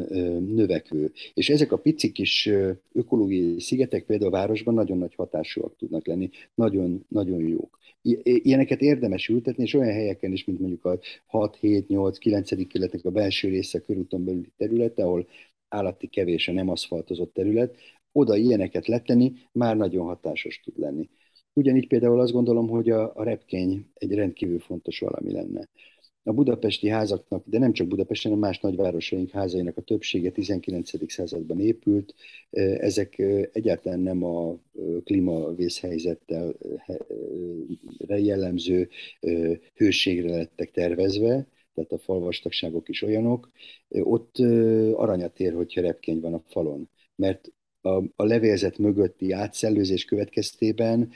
növekvő. 0.55 1.13
És 1.35 1.51
ezek 1.51 1.73
a 1.73 1.79
pici 1.79 2.13
kis 2.13 2.51
ökológiai 2.93 3.61
szigetek 3.61 4.05
például 4.05 4.35
a 4.35 4.39
városban 4.39 4.75
nagyon 4.75 4.99
nagy 4.99 5.15
hatásúak 5.15 5.77
tudnak 5.77 6.07
lenni, 6.07 6.31
nagyon, 6.55 7.05
nagyon 7.09 7.49
jók 7.49 7.79
ilyeneket 8.23 8.81
érdemes 8.81 9.29
ültetni, 9.29 9.63
és 9.63 9.75
olyan 9.75 9.93
helyeken 9.93 10.33
is, 10.33 10.45
mint 10.45 10.59
mondjuk 10.59 10.85
a 10.85 10.99
6, 11.27 11.57
7, 11.57 11.89
8, 11.89 12.19
9. 12.19 12.69
kerületnek 12.69 13.05
a 13.05 13.11
belső 13.11 13.49
része 13.49 13.79
körúton 13.81 14.25
belüli 14.25 14.53
területe, 14.57 15.03
ahol 15.03 15.27
állati 15.69 16.07
kevés 16.07 16.49
a 16.49 16.53
nem 16.53 16.69
aszfaltozott 16.69 17.35
terület, 17.35 17.75
oda 18.13 18.37
ilyeneket 18.37 18.87
letenni 18.87 19.33
már 19.53 19.77
nagyon 19.77 20.07
hatásos 20.07 20.61
tud 20.65 20.79
lenni. 20.79 21.09
Ugyanígy 21.53 21.87
például 21.87 22.21
azt 22.21 22.33
gondolom, 22.33 22.69
hogy 22.69 22.91
a, 22.91 23.15
a 23.15 23.23
repkény 23.23 23.87
egy 23.95 24.15
rendkívül 24.15 24.59
fontos 24.59 24.99
valami 24.99 25.33
lenne 25.33 25.69
a 26.23 26.33
budapesti 26.33 26.89
házaknak, 26.89 27.45
de 27.47 27.59
nem 27.59 27.73
csak 27.73 27.87
Budapesten, 27.87 28.33
hanem 28.33 28.49
más 28.49 28.61
nagyvárosaink 28.61 29.31
házainak 29.31 29.77
a 29.77 29.81
többsége 29.81 30.31
19. 30.31 31.13
században 31.13 31.61
épült. 31.61 32.15
Ezek 32.81 33.19
egyáltalán 33.53 34.01
nem 34.01 34.25
a 34.25 34.57
klímavészhelyzettel 35.05 36.55
jellemző 38.07 38.89
hőségre 39.75 40.37
lettek 40.37 40.71
tervezve, 40.71 41.47
tehát 41.75 41.93
a 41.93 41.99
falvastagságok 41.99 42.89
is 42.89 43.03
olyanok. 43.03 43.51
Ott 43.89 44.39
aranyat 44.95 45.41
ér, 45.41 45.53
hogyha 45.53 45.81
repkény 45.81 46.21
van 46.21 46.35
a 46.35 46.43
falon, 46.47 46.89
mert 47.15 47.53
a, 47.81 48.05
a 48.17 48.25
levélzet 48.25 48.79
mögötti 48.79 49.33
átszellőzés 49.33 50.05
következtében 50.05 51.11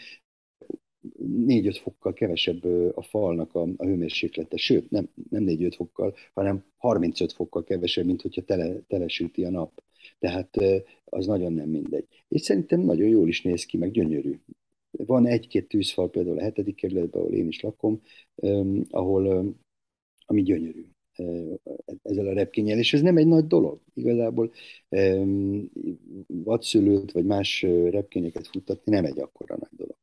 4-5 1.21 1.79
fokkal 1.83 2.13
kevesebb 2.13 2.65
a 2.95 3.03
falnak 3.03 3.55
a, 3.55 3.69
a 3.77 3.85
hőmérséklete, 3.85 4.57
sőt, 4.57 4.91
nem, 4.91 5.09
nem 5.31 5.45
4-5 5.47 5.73
fokkal, 5.77 6.15
hanem 6.35 6.65
35 6.77 7.33
fokkal 7.33 7.65
kevesebb, 7.65 8.05
mint 8.05 8.23
hogyha 8.23 8.43
tele, 8.43 8.81
telesüti 8.87 9.45
a 9.45 9.51
nap. 9.51 9.83
Tehát 10.19 10.57
az 11.05 11.27
nagyon 11.27 11.53
nem 11.53 11.69
mindegy. 11.69 12.07
És 12.29 12.41
szerintem 12.41 12.81
nagyon 12.81 13.09
jól 13.09 13.29
is 13.29 13.43
néz 13.43 13.65
ki, 13.65 13.77
meg 13.77 13.91
gyönyörű. 13.91 14.39
Van 14.91 15.27
egy-két 15.27 15.69
tűzfal 15.69 16.11
például 16.11 16.39
a 16.39 16.43
hetedik 16.43 16.75
kerületben, 16.75 17.21
ahol 17.21 17.33
én 17.33 17.49
is 17.49 17.61
lakom, 17.61 18.01
ahol, 18.91 19.55
ami 20.27 20.43
gyönyörű 20.43 20.85
ezzel 22.03 22.27
a 22.27 22.33
repkényel, 22.33 22.79
és 22.79 22.95
ez 22.95 23.01
nem 23.01 23.17
egy 23.17 23.27
nagy 23.27 23.47
dolog. 23.47 23.81
Igazából 23.95 24.53
vadszülőt 26.45 27.13
vagy 27.13 27.25
más 27.25 27.63
repkényeket 27.91 28.47
futtatni 28.47 28.93
nem 28.93 29.05
egy 29.05 29.21
akkora 29.21 29.57
nagy 29.59 29.71
dolog. 29.71 29.97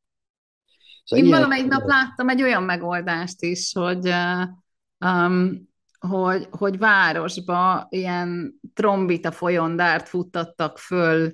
Szóval 1.04 1.24
Én 1.24 1.30
ilyen... 1.30 1.40
valamelyik 1.40 1.70
nap 1.70 1.86
láttam 1.86 2.28
egy 2.28 2.42
olyan 2.42 2.62
megoldást 2.62 3.42
is, 3.42 3.72
hogy, 3.72 4.10
um, 5.04 5.68
hogy, 5.98 6.46
hogy 6.50 6.78
városba 6.78 7.86
ilyen 7.90 8.60
trombita 8.74 9.30
folyondárt 9.30 10.08
futtattak 10.08 10.78
föl 10.78 11.32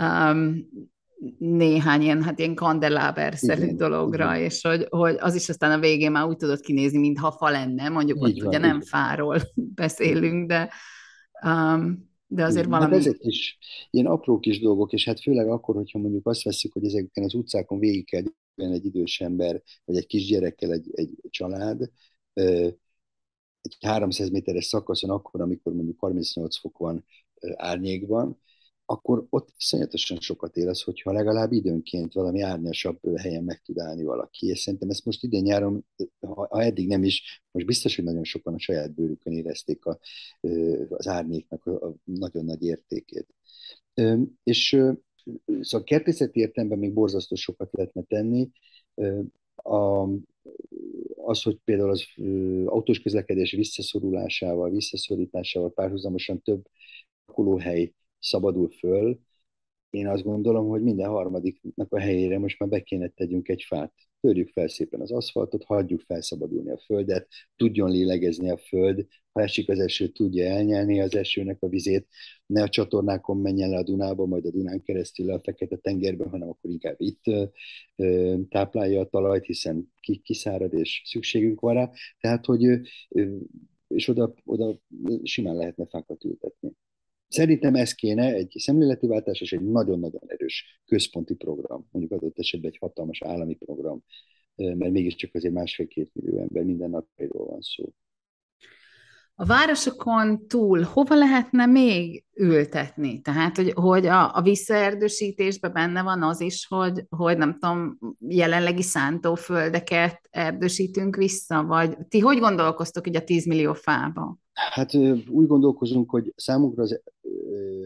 um, 0.00 0.68
néhány 1.38 2.02
ilyen, 2.02 2.22
hát 2.22 2.38
ilyen 2.38 2.54
kandeláberszerű 2.54 3.62
igen, 3.62 3.76
dologra, 3.76 4.34
igen. 4.34 4.44
és 4.44 4.62
hogy, 4.62 4.86
hogy 4.88 5.16
az 5.18 5.34
is 5.34 5.48
aztán 5.48 5.72
a 5.72 5.80
végén 5.80 6.10
már 6.10 6.24
úgy 6.24 6.36
tudott 6.36 6.60
kinézni, 6.60 6.98
mintha 6.98 7.30
fa 7.30 7.50
lenne, 7.50 7.88
mondjuk 7.88 8.28
így 8.28 8.34
ott 8.34 8.38
van, 8.38 8.48
ugye 8.48 8.58
nem 8.58 8.80
fáról 8.80 9.40
beszélünk, 9.82 10.48
de 10.48 10.70
um, 11.44 12.10
de 12.34 12.44
azért 12.44 12.66
hát 12.66 12.74
valami... 12.74 12.90
Hát 12.90 13.00
ezek 13.00 13.24
is 13.24 13.58
ilyen 13.90 14.06
apró 14.06 14.38
kis 14.38 14.60
dolgok, 14.60 14.92
és 14.92 15.04
hát 15.04 15.20
főleg 15.20 15.48
akkor, 15.48 15.74
hogyha 15.74 15.98
mondjuk 15.98 16.26
azt 16.26 16.42
veszük, 16.42 16.72
hogy 16.72 16.84
ezeken 16.84 17.24
az 17.24 17.34
utcákon 17.34 17.78
végig 17.78 18.06
kell 18.06 18.22
egy 18.56 18.84
idős 18.84 19.20
ember, 19.20 19.62
vagy 19.84 19.96
egy 19.96 20.06
kisgyerekkel 20.06 20.72
egy, 20.72 20.90
egy 20.92 21.10
család, 21.30 21.90
egy 22.32 23.76
300 23.80 24.30
méteres 24.30 24.64
szakaszon, 24.64 25.10
akkor, 25.10 25.40
amikor 25.40 25.72
mondjuk 25.72 25.98
38 26.00 26.58
fok 26.58 26.78
van 26.78 27.04
árnyékban, 27.56 28.40
akkor 28.84 29.26
ott 29.30 29.48
iszonyatosan 29.58 30.20
sokat 30.20 30.56
érez, 30.56 30.82
hogyha 30.82 31.12
legalább 31.12 31.52
időnként 31.52 32.12
valami 32.12 32.40
árnyasabb 32.40 33.18
helyen 33.18 33.44
meg 33.44 33.62
tud 33.62 33.78
állni 33.78 34.02
valaki. 34.02 34.46
És 34.46 34.60
szerintem 34.60 34.88
ezt 34.90 35.04
most 35.04 35.22
idén 35.22 35.42
nyáron, 35.42 35.86
ha, 36.20 36.60
eddig 36.60 36.88
nem 36.88 37.04
is, 37.04 37.44
most 37.50 37.66
biztos, 37.66 37.96
hogy 37.96 38.04
nagyon 38.04 38.24
sokan 38.24 38.54
a 38.54 38.58
saját 38.58 38.94
bőrükön 38.94 39.32
érezték 39.32 39.84
a, 39.84 39.98
az 40.88 41.06
árnyéknak 41.06 41.66
a, 41.66 41.86
a 41.86 41.94
nagyon 42.04 42.44
nagy 42.44 42.62
értékét. 42.62 43.26
És 44.42 44.76
Szóval 45.60 45.86
kertészeti 45.86 46.40
értelemben 46.40 46.78
még 46.78 46.92
borzasztó 46.92 47.34
sokat 47.34 47.72
lehetne 47.72 48.02
tenni. 48.02 48.50
A, 49.54 50.08
az, 51.16 51.42
hogy 51.42 51.58
például 51.64 51.90
az 51.90 52.04
autós 52.64 53.00
közlekedés 53.00 53.52
visszaszorulásával, 53.52 54.70
visszaszorításával 54.70 55.72
párhuzamosan 55.72 56.42
több 56.42 56.66
lakolóhely 57.26 57.92
szabadul 58.22 58.70
föl, 58.70 59.20
én 59.90 60.08
azt 60.08 60.22
gondolom, 60.22 60.68
hogy 60.68 60.82
minden 60.82 61.08
harmadiknak 61.08 61.92
a 61.92 62.00
helyére 62.00 62.38
most 62.38 62.58
már 62.58 62.68
be 62.68 62.80
kéne 62.80 63.08
tegyünk 63.08 63.48
egy 63.48 63.62
fát 63.62 63.92
törjük 64.22 64.48
fel 64.48 64.68
szépen 64.68 65.00
az 65.00 65.12
aszfaltot, 65.12 65.64
hagyjuk 65.64 66.00
felszabadulni 66.00 66.70
a 66.70 66.78
földet, 66.78 67.28
tudjon 67.56 67.90
lélegezni 67.90 68.50
a 68.50 68.56
föld, 68.56 69.06
ha 69.32 69.42
esik 69.42 69.68
az 69.68 69.78
eső, 69.78 70.08
tudja 70.08 70.44
elnyelni 70.44 71.00
az 71.00 71.14
esőnek 71.14 71.62
a 71.62 71.68
vizét, 71.68 72.06
ne 72.46 72.62
a 72.62 72.68
csatornákon 72.68 73.36
menjen 73.36 73.70
le 73.70 73.76
a 73.76 73.82
Dunába, 73.82 74.26
majd 74.26 74.46
a 74.46 74.50
Dunán 74.50 74.82
keresztül 74.82 75.26
le 75.26 75.34
a 75.34 75.40
Fekete-tengerbe, 75.40 76.28
hanem 76.28 76.48
akkor 76.48 76.70
inkább 76.70 76.96
itt 76.98 77.22
táplálja 78.48 79.00
a 79.00 79.08
talajt, 79.08 79.44
hiszen 79.44 79.92
ki, 80.00 80.16
kiszárad 80.16 80.72
és 80.72 81.02
szükségünk 81.04 81.60
van 81.60 81.74
rá. 81.74 81.90
Tehát, 82.20 82.44
hogy 82.46 82.80
és 83.86 84.08
oda, 84.08 84.34
oda 84.44 84.78
simán 85.22 85.56
lehetne 85.56 85.86
fákat 85.86 86.24
ültetni. 86.24 86.72
Szerintem 87.32 87.74
ez 87.74 87.92
kéne 87.92 88.32
egy 88.32 88.54
szemléleti 88.58 89.06
váltás 89.06 89.40
és 89.40 89.52
egy 89.52 89.60
nagyon-nagyon 89.60 90.22
erős 90.26 90.82
központi 90.86 91.34
program, 91.34 91.88
mondjuk 91.90 92.20
adott 92.20 92.38
esetben 92.38 92.70
egy 92.70 92.78
hatalmas 92.78 93.22
állami 93.22 93.54
program, 93.54 94.04
mert 94.54 94.92
mégiscsak 94.92 95.34
azért 95.34 95.54
másfél-két 95.54 96.10
millió 96.14 96.38
ember 96.38 96.64
minden 96.64 96.90
napjairól 96.90 97.46
van 97.46 97.60
szó. 97.60 97.92
A 99.34 99.44
városokon 99.44 100.46
túl 100.46 100.82
hova 100.82 101.14
lehetne 101.14 101.66
még 101.66 102.24
ültetni? 102.34 103.20
Tehát, 103.20 103.56
hogy, 103.56 103.72
hogy 103.74 104.06
a, 104.06 104.36
a 104.36 104.42
visszaerdősítésben 104.42 105.72
benne 105.72 106.02
van 106.02 106.22
az 106.22 106.40
is, 106.40 106.66
hogy, 106.66 107.04
hogy 107.08 107.36
nem 107.36 107.58
tudom, 107.58 107.98
jelenlegi 108.18 108.82
szántóföldeket 108.82 110.28
erdősítünk 110.30 111.16
vissza, 111.16 111.64
vagy 111.64 111.96
ti 112.08 112.18
hogy 112.18 112.38
gondolkoztok 112.38 113.06
így 113.06 113.16
a 113.16 113.24
10 113.24 113.46
millió 113.46 113.72
fába? 113.72 114.38
Hát 114.52 114.94
úgy 115.28 115.46
gondolkozunk, 115.46 116.10
hogy 116.10 116.32
számunkra 116.36 116.82
az, 116.82 117.02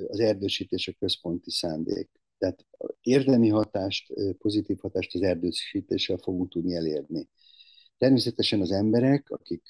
az 0.09 0.21
erdősítés 0.21 0.89
a 0.89 0.93
központi 0.99 1.51
szándék. 1.51 2.11
Tehát 2.39 2.67
érdemi 3.01 3.49
hatást, 3.49 4.13
pozitív 4.39 4.79
hatást 4.81 5.15
az 5.15 5.23
erdősítéssel 5.23 6.17
fogunk 6.17 6.51
tudni 6.51 6.75
elérni. 6.75 7.29
Természetesen 7.99 8.61
az 8.61 8.71
emberek, 8.71 9.31
akik 9.31 9.63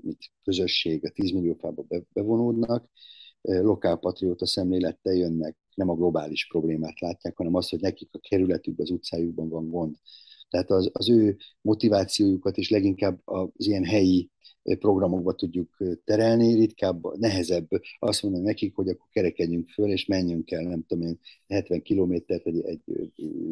mint 0.00 0.18
közösség 0.44 1.06
a 1.06 1.10
10 1.10 1.30
millió 1.30 1.54
fába 1.54 1.86
bevonódnak, 2.12 2.90
lokálpatrióta 3.42 4.46
szemlélettel 4.46 5.14
jönnek, 5.14 5.56
nem 5.74 5.88
a 5.88 5.94
globális 5.94 6.46
problémát 6.46 7.00
látják, 7.00 7.36
hanem 7.36 7.54
azt, 7.54 7.70
hogy 7.70 7.80
nekik 7.80 8.08
a 8.12 8.18
kerületükben, 8.18 8.86
az 8.86 8.92
utcájukban 8.92 9.48
van 9.48 9.70
gond. 9.70 9.96
Tehát 10.48 10.70
az, 10.70 10.90
az 10.92 11.10
ő 11.10 11.36
motivációjukat 11.60 12.56
is 12.56 12.70
leginkább 12.70 13.20
az 13.24 13.48
ilyen 13.66 13.84
helyi 13.84 14.30
programokba 14.76 15.34
tudjuk 15.34 15.76
terelni, 16.04 16.54
ritkább, 16.54 17.18
nehezebb 17.18 17.68
azt 17.98 18.22
mondani 18.22 18.44
nekik, 18.44 18.74
hogy 18.74 18.88
akkor 18.88 19.08
kerekedjünk 19.10 19.68
föl, 19.68 19.90
és 19.90 20.06
menjünk 20.06 20.50
el, 20.50 20.62
nem 20.62 20.84
tudom 20.86 21.06
én, 21.06 21.18
70 21.46 21.82
kilométert 21.82 22.46
egy, 22.46 22.60
egy 22.60 22.82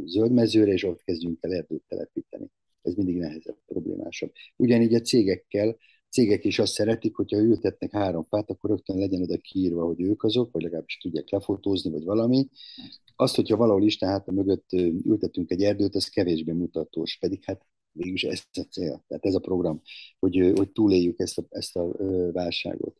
zöld 0.05 0.33
mezőre, 0.33 0.73
és 0.73 0.85
ott 0.85 1.03
kezdjünk 1.03 1.39
el 1.41 1.53
erdőt 1.53 1.83
telepíteni. 1.89 2.51
Ez 2.83 2.95
mindig 2.95 3.17
nehezebb, 3.17 3.57
problémásabb. 3.67 4.33
Ugyanígy 4.57 4.95
a 4.95 5.01
cégekkel, 5.01 5.77
cégek 6.09 6.45
is 6.45 6.59
azt 6.59 6.73
szeretik, 6.73 7.17
hogyha 7.17 7.39
ültetnek 7.39 7.93
három 7.93 8.23
fát, 8.23 8.51
akkor 8.51 8.71
rögtön 8.71 8.99
legyen 8.99 9.23
oda 9.23 9.37
kiírva, 9.39 9.85
hogy 9.85 10.01
ők 10.01 10.23
azok, 10.23 10.53
vagy 10.53 10.63
legalábbis 10.63 10.97
tudják 10.97 11.31
lefotózni, 11.31 11.91
vagy 11.91 12.05
valami. 12.05 12.49
Azt, 13.17 13.35
hogyha 13.35 13.57
valahol 13.57 13.83
is, 13.83 13.97
tehát 13.97 14.29
a 14.29 14.33
mögött 14.33 14.73
ültetünk 15.05 15.51
egy 15.51 15.63
erdőt, 15.63 15.95
az 15.95 16.09
kevésbé 16.09 16.53
mutatós, 16.53 17.19
pedig 17.21 17.45
hát 17.45 17.67
végülis 17.97 18.25
ez 18.25 18.43
a 18.53 18.61
cél, 18.71 19.05
tehát 19.07 19.25
ez 19.25 19.35
a 19.35 19.41
program, 19.41 19.81
hogy, 20.19 20.53
hogy 20.55 20.71
túléljük 20.73 21.19
ezt 21.19 21.39
a, 21.39 21.45
ezt 21.49 21.77
a 21.77 21.93
válságot. 22.33 22.97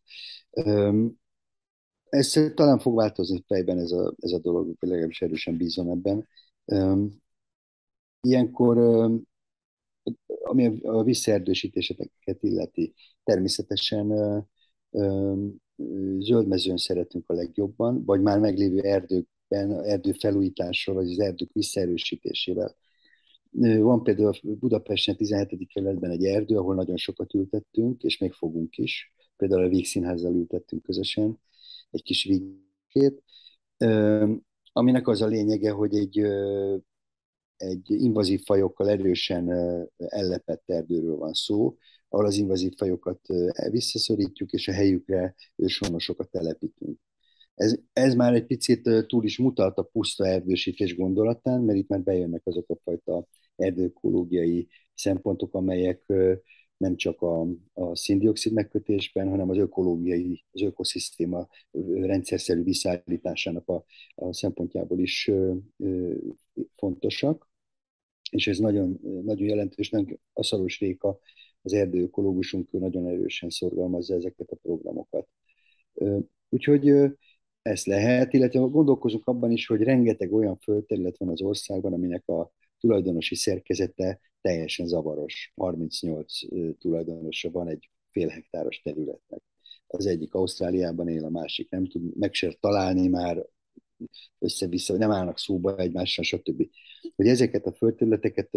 Ez 2.09 2.33
talán 2.55 2.79
fog 2.79 2.97
változni 2.97 3.45
fejben 3.47 3.79
ez 3.79 3.91
a, 3.91 4.15
ez 4.21 4.33
a 4.33 4.39
dolog, 4.39 4.77
legalábbis 4.81 5.23
erősen 5.23 5.57
bízom 5.57 5.91
ebben. 5.91 6.27
Ilyenkor, 8.21 8.79
ami 10.43 10.81
a 10.83 11.03
visszaerdősítéseket 11.03 12.39
illeti, 12.41 12.95
természetesen 13.25 14.13
zöldmezőn 16.19 16.77
szeretünk 16.77 17.31
a 17.31 17.35
legjobban, 17.35 18.05
vagy 18.05 18.21
már 18.21 18.39
meglévő 18.39 18.81
erdőkben, 18.81 19.85
erdő 19.85 20.13
felújítással, 20.13 20.95
vagy 20.95 21.11
az 21.11 21.19
erdők 21.19 21.53
visszaerősítésével 21.53 22.77
van 23.59 24.03
például 24.03 24.33
Budapesten 24.43 25.17
17. 25.17 25.67
kerületben 25.73 26.11
egy 26.11 26.25
erdő, 26.25 26.57
ahol 26.57 26.75
nagyon 26.75 26.97
sokat 26.97 27.35
ültettünk, 27.35 28.03
és 28.03 28.19
még 28.19 28.33
fogunk 28.33 28.77
is. 28.77 29.13
Például 29.37 29.65
a 29.65 29.69
Vígszínházzal 29.69 30.35
ültettünk 30.35 30.83
közösen 30.83 31.39
egy 31.91 32.03
kis 32.03 32.25
vígkét, 32.25 33.23
aminek 34.73 35.09
az 35.09 35.23
a 35.23 35.27
lényege, 35.27 35.71
hogy 35.71 35.95
egy, 35.95 36.19
egy 37.57 37.91
invazív 37.91 38.43
fajokkal 38.45 38.89
erősen 38.89 39.51
ellepett 39.97 40.63
erdőről 40.67 41.17
van 41.17 41.33
szó, 41.33 41.77
ahol 42.09 42.27
az 42.27 42.37
invazív 42.37 42.73
fajokat 42.77 43.21
visszaszorítjuk, 43.71 44.53
és 44.53 44.69
a 44.69 44.73
helyükre 44.73 45.35
őshonosokat 45.57 46.31
telepítünk. 46.31 46.99
Ez, 47.55 47.75
ez 47.93 48.15
már 48.15 48.35
egy 48.35 48.47
picit 48.47 49.07
túl 49.07 49.25
is 49.25 49.39
mutat 49.39 49.79
a 49.79 49.83
puszta 49.83 50.27
erdősítés 50.27 50.97
gondolatán, 50.97 51.61
mert 51.61 51.79
itt 51.79 51.89
már 51.89 52.01
bejönnek 52.01 52.43
azok 52.45 52.71
a 52.71 52.77
fajta 52.85 53.29
erdőkológiai 53.57 54.69
szempontok, 54.95 55.55
amelyek 55.55 56.13
nem 56.77 56.97
csak 56.97 57.23
a, 57.23 57.47
a 57.73 57.97
szindioxid 57.97 58.53
megkötésben, 58.53 59.29
hanem 59.29 59.51
az 59.51 59.57
ökológiai, 59.57 60.45
az 60.53 60.63
ökoszisztéma 60.63 61.49
rendszerszerű 61.95 62.63
visszaállításának 62.63 63.69
a, 63.69 63.85
a 64.15 64.33
szempontjából 64.33 64.99
is 64.99 65.29
ö, 65.29 65.55
ö, 65.77 66.15
fontosak. 66.77 67.49
És 68.31 68.47
ez 68.47 68.59
nagyon, 68.59 69.01
nagyon 69.25 69.47
jelentős, 69.47 69.93
a 70.33 70.43
Szaros 70.43 70.81
Réka, 70.81 71.19
az 71.63 71.73
erdőökológusunk 71.73 72.71
nagyon 72.71 73.07
erősen 73.07 73.51
szorgalmazza 73.51 74.15
ezeket 74.15 74.51
a 74.51 74.57
programokat. 74.57 75.29
Úgyhogy 76.49 76.93
ezt 77.63 77.87
lehet, 77.87 78.33
illetve 78.33 78.59
gondolkozunk 78.59 79.27
abban 79.27 79.51
is, 79.51 79.67
hogy 79.67 79.83
rengeteg 79.83 80.33
olyan 80.33 80.59
földterület 80.59 81.17
van 81.19 81.29
az 81.29 81.41
országban, 81.41 81.93
aminek 81.93 82.29
a 82.29 82.53
tulajdonosi 82.81 83.35
szerkezete 83.35 84.21
teljesen 84.41 84.87
zavaros. 84.87 85.53
38 85.57 86.39
tulajdonosa 86.79 87.51
van 87.51 87.69
egy 87.69 87.91
fél 88.11 88.29
hektáros 88.29 88.81
területnek. 88.83 89.43
Az 89.87 90.07
egyik 90.07 90.35
Ausztráliában 90.35 91.09
él, 91.09 91.25
a 91.25 91.31
másik 91.31 91.71
nem 91.71 91.87
tud 91.87 92.17
meg 92.17 92.35
se 92.35 92.57
találni 92.61 93.09
már 93.09 93.47
össze-vissza, 94.39 94.97
nem 94.97 95.11
állnak 95.11 95.39
szóba 95.39 95.77
egymással, 95.77 96.25
stb. 96.25 96.69
Hogy 97.17 97.27
ezeket 97.27 97.67
a 97.67 97.73
földterületeket 97.73 98.55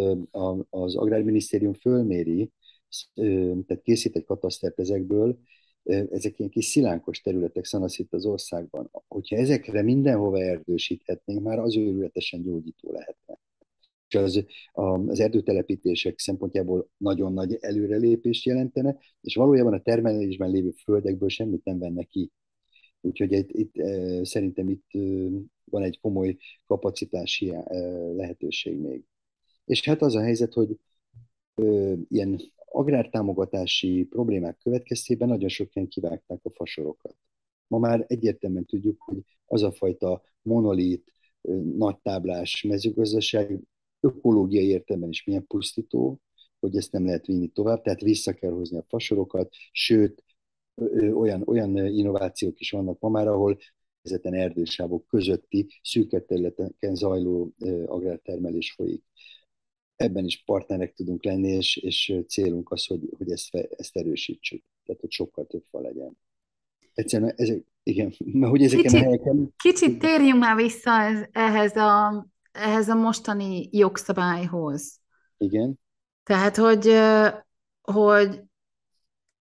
az 0.69 0.95
Agrárminisztérium 0.95 1.73
fölméri, 1.73 2.51
tehát 3.65 3.81
készít 3.83 4.15
egy 4.15 4.25
katasztert 4.25 4.79
ezekből, 4.79 5.39
ezek 6.09 6.39
ilyen 6.39 6.51
kis 6.51 6.65
szilánkos 6.65 7.21
területek 7.21 7.65
szanaszít 7.65 8.13
az 8.13 8.25
országban. 8.25 8.89
Hogyha 9.07 9.35
ezekre 9.35 9.81
mindenhova 9.81 10.39
erdősíthetnénk, 10.39 11.43
már 11.43 11.59
az 11.59 11.77
őrületesen 11.77 12.41
gyógyító 12.41 12.91
lehetne 12.91 13.39
és 14.09 14.15
az, 14.15 14.45
az 14.71 15.19
erdőtelepítések 15.19 16.19
szempontjából 16.19 16.89
nagyon 16.97 17.33
nagy 17.33 17.57
előrelépést 17.59 18.45
jelentene, 18.45 18.97
és 19.21 19.35
valójában 19.35 19.73
a 19.73 19.81
termelésben 19.81 20.49
lévő 20.49 20.71
földekből 20.71 21.29
semmit 21.29 21.63
nem 21.63 21.79
venne 21.79 22.03
ki. 22.03 22.31
Úgyhogy 23.01 23.31
itt, 23.31 23.49
itt 23.51 23.73
szerintem 24.25 24.69
itt 24.69 24.91
van 25.63 25.83
egy 25.83 25.99
komoly 25.99 26.37
kapacitási 26.65 27.53
lehetőség 28.15 28.77
még. 28.79 29.03
És 29.65 29.85
hát 29.85 30.01
az 30.01 30.15
a 30.15 30.21
helyzet, 30.21 30.53
hogy 30.53 30.79
ilyen 32.09 32.39
agrártámogatási 32.65 34.07
problémák 34.09 34.57
következtében 34.57 35.27
nagyon 35.27 35.49
sokan 35.49 35.87
kivágták 35.87 36.39
a 36.43 36.49
fasorokat. 36.49 37.15
Ma 37.67 37.77
már 37.77 38.05
egyértelműen 38.07 38.65
tudjuk, 38.65 39.01
hogy 39.01 39.17
az 39.45 39.63
a 39.63 39.71
fajta 39.71 40.21
monolit, 40.41 41.13
nagy 41.77 41.97
táblás 41.97 42.63
mezőgazdaság 42.63 43.59
ökológiai 43.99 44.67
értelemben 44.67 45.09
is 45.09 45.23
milyen 45.23 45.47
pusztító, 45.47 46.21
hogy 46.59 46.75
ezt 46.75 46.91
nem 46.91 47.05
lehet 47.05 47.25
vinni 47.25 47.47
tovább, 47.47 47.81
tehát 47.81 48.01
vissza 48.01 48.33
kell 48.33 48.51
hozni 48.51 48.77
a 48.77 48.85
fasorokat, 48.87 49.55
sőt, 49.71 50.23
olyan, 51.13 51.43
olyan 51.45 51.77
innovációk 51.77 52.59
is 52.59 52.71
vannak 52.71 52.99
ma 52.99 53.09
már, 53.09 53.27
ahol 53.27 53.57
ezeten 54.01 54.33
erdősávok 54.33 55.07
közötti 55.07 55.67
szűkebb 55.81 56.25
területeken 56.25 56.95
zajló 56.95 57.53
agrártermelés 57.85 58.71
folyik. 58.71 59.03
Ebben 59.95 60.25
is 60.25 60.43
partnerek 60.43 60.93
tudunk 60.93 61.23
lenni, 61.23 61.47
és, 61.47 61.77
és 61.77 62.21
célunk 62.27 62.71
az, 62.71 62.85
hogy, 62.85 63.09
hogy 63.17 63.31
ezt, 63.31 63.55
ezt 63.55 63.97
erősítsük, 63.97 64.63
tehát 64.83 65.01
hogy 65.01 65.11
sokkal 65.11 65.45
több 65.45 65.63
fa 65.69 65.79
legyen. 65.79 66.17
Egyszerűen 66.93 67.33
ezek, 67.35 67.63
igen, 67.83 68.13
mert 68.39 68.51
hogy 68.51 68.63
ezeken 68.63 68.83
kicsit, 68.83 68.99
a 68.99 69.03
helyeken... 69.03 69.53
Kicsit 69.57 69.99
térjünk 69.99 70.39
már 70.39 70.55
vissza 70.55 70.91
ehhez 71.31 71.75
a 71.75 72.27
ehhez 72.51 72.89
a 72.89 72.95
mostani 72.95 73.69
jogszabályhoz. 73.71 74.99
Igen. 75.37 75.79
Tehát, 76.23 76.55
hogy, 76.55 76.91
hogy 77.81 78.41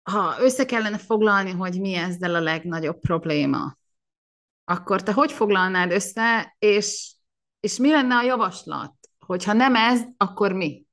ha 0.03 0.35
össze 0.41 0.65
kellene 0.65 0.99
foglalni, 0.99 1.51
hogy 1.51 1.81
mi 1.81 1.95
ezzel 1.95 2.35
a 2.35 2.41
legnagyobb 2.41 2.99
probléma, 2.99 3.77
akkor 4.65 5.03
te 5.03 5.13
hogy 5.13 5.33
foglalnád 5.33 5.91
össze, 5.91 6.57
és, 6.59 7.15
és 7.61 7.79
mi 7.79 7.91
lenne 7.91 8.17
a 8.17 8.23
javaslat? 8.23 8.95
Hogyha 9.19 9.53
nem 9.53 9.75
ez, 9.75 10.03
akkor 10.17 10.53
mi? 10.53 10.87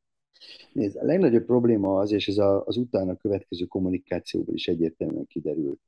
Nézd, 0.74 0.96
a 0.96 1.06
legnagyobb 1.06 1.46
probléma 1.46 2.00
az, 2.00 2.12
és 2.12 2.28
ez 2.28 2.38
a, 2.38 2.66
az 2.66 2.78
utána 2.78 3.16
következő 3.16 3.66
kommunikációból 3.66 4.56
is 4.56 4.68
egyértelműen 4.68 5.28
kiderült, 5.28 5.80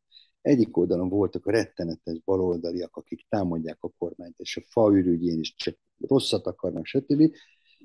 egyik 0.44 0.78
oldalon 0.78 1.10
voltak 1.10 1.46
a 1.46 1.52
rettenetes 1.52 2.20
baloldaliak, 2.26 2.96
akik 2.96 3.26
támadják 3.30 3.78
a 3.80 3.90
kormányt, 3.98 4.40
és 4.40 4.58
a 4.58 4.62
faürügyén 4.70 5.40
is 5.40 5.54
csak 5.56 5.78
rosszat 6.00 6.48
akarnak, 6.48 6.86
stb. 6.86 7.36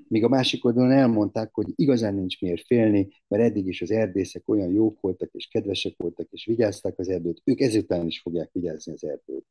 Míg 0.08 0.24
a 0.24 0.28
másik 0.28 0.64
oldalon 0.64 0.90
elmondták, 0.90 1.54
hogy 1.54 1.72
igazán 1.74 2.14
nincs 2.14 2.40
miért 2.40 2.66
félni, 2.66 3.08
mert 3.28 3.42
eddig 3.42 3.66
is 3.66 3.82
az 3.82 3.90
erdészek 3.90 4.48
olyan 4.48 4.72
jók 4.72 5.00
voltak, 5.00 5.30
és 5.32 5.46
kedvesek 5.46 5.94
voltak, 5.96 6.28
és 6.30 6.44
vigyázták 6.44 6.98
az 6.98 7.08
erdőt, 7.08 7.40
ők 7.44 7.60
ezután 7.60 8.06
is 8.06 8.20
fogják 8.20 8.52
vigyázni 8.52 8.92
az 8.92 9.04
erdőt. 9.04 9.46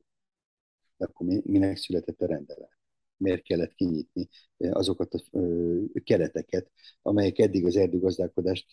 De 0.97 1.05
akkor 1.05 1.27
minek 1.43 1.77
született 1.77 2.21
a 2.21 2.25
rendelet? 2.25 2.77
Miért 3.17 3.43
kellett 3.43 3.73
kinyitni 3.73 4.29
azokat 4.57 5.13
a 5.13 5.21
kereteket, 6.03 6.71
amelyek 7.01 7.39
eddig 7.39 7.65
az 7.65 7.75
erdőgazdálkodást 7.75 8.67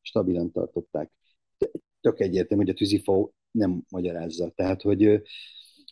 stabilan 0.00 0.52
tartották? 0.52 1.10
Tök 2.02 2.20
egyértelmű, 2.20 2.64
hogy 2.64 2.72
a 2.72 2.76
tűzifa 2.76 3.30
nem 3.50 3.82
magyarázza. 3.88 4.52
Tehát, 4.54 4.82
hogy... 4.82 5.22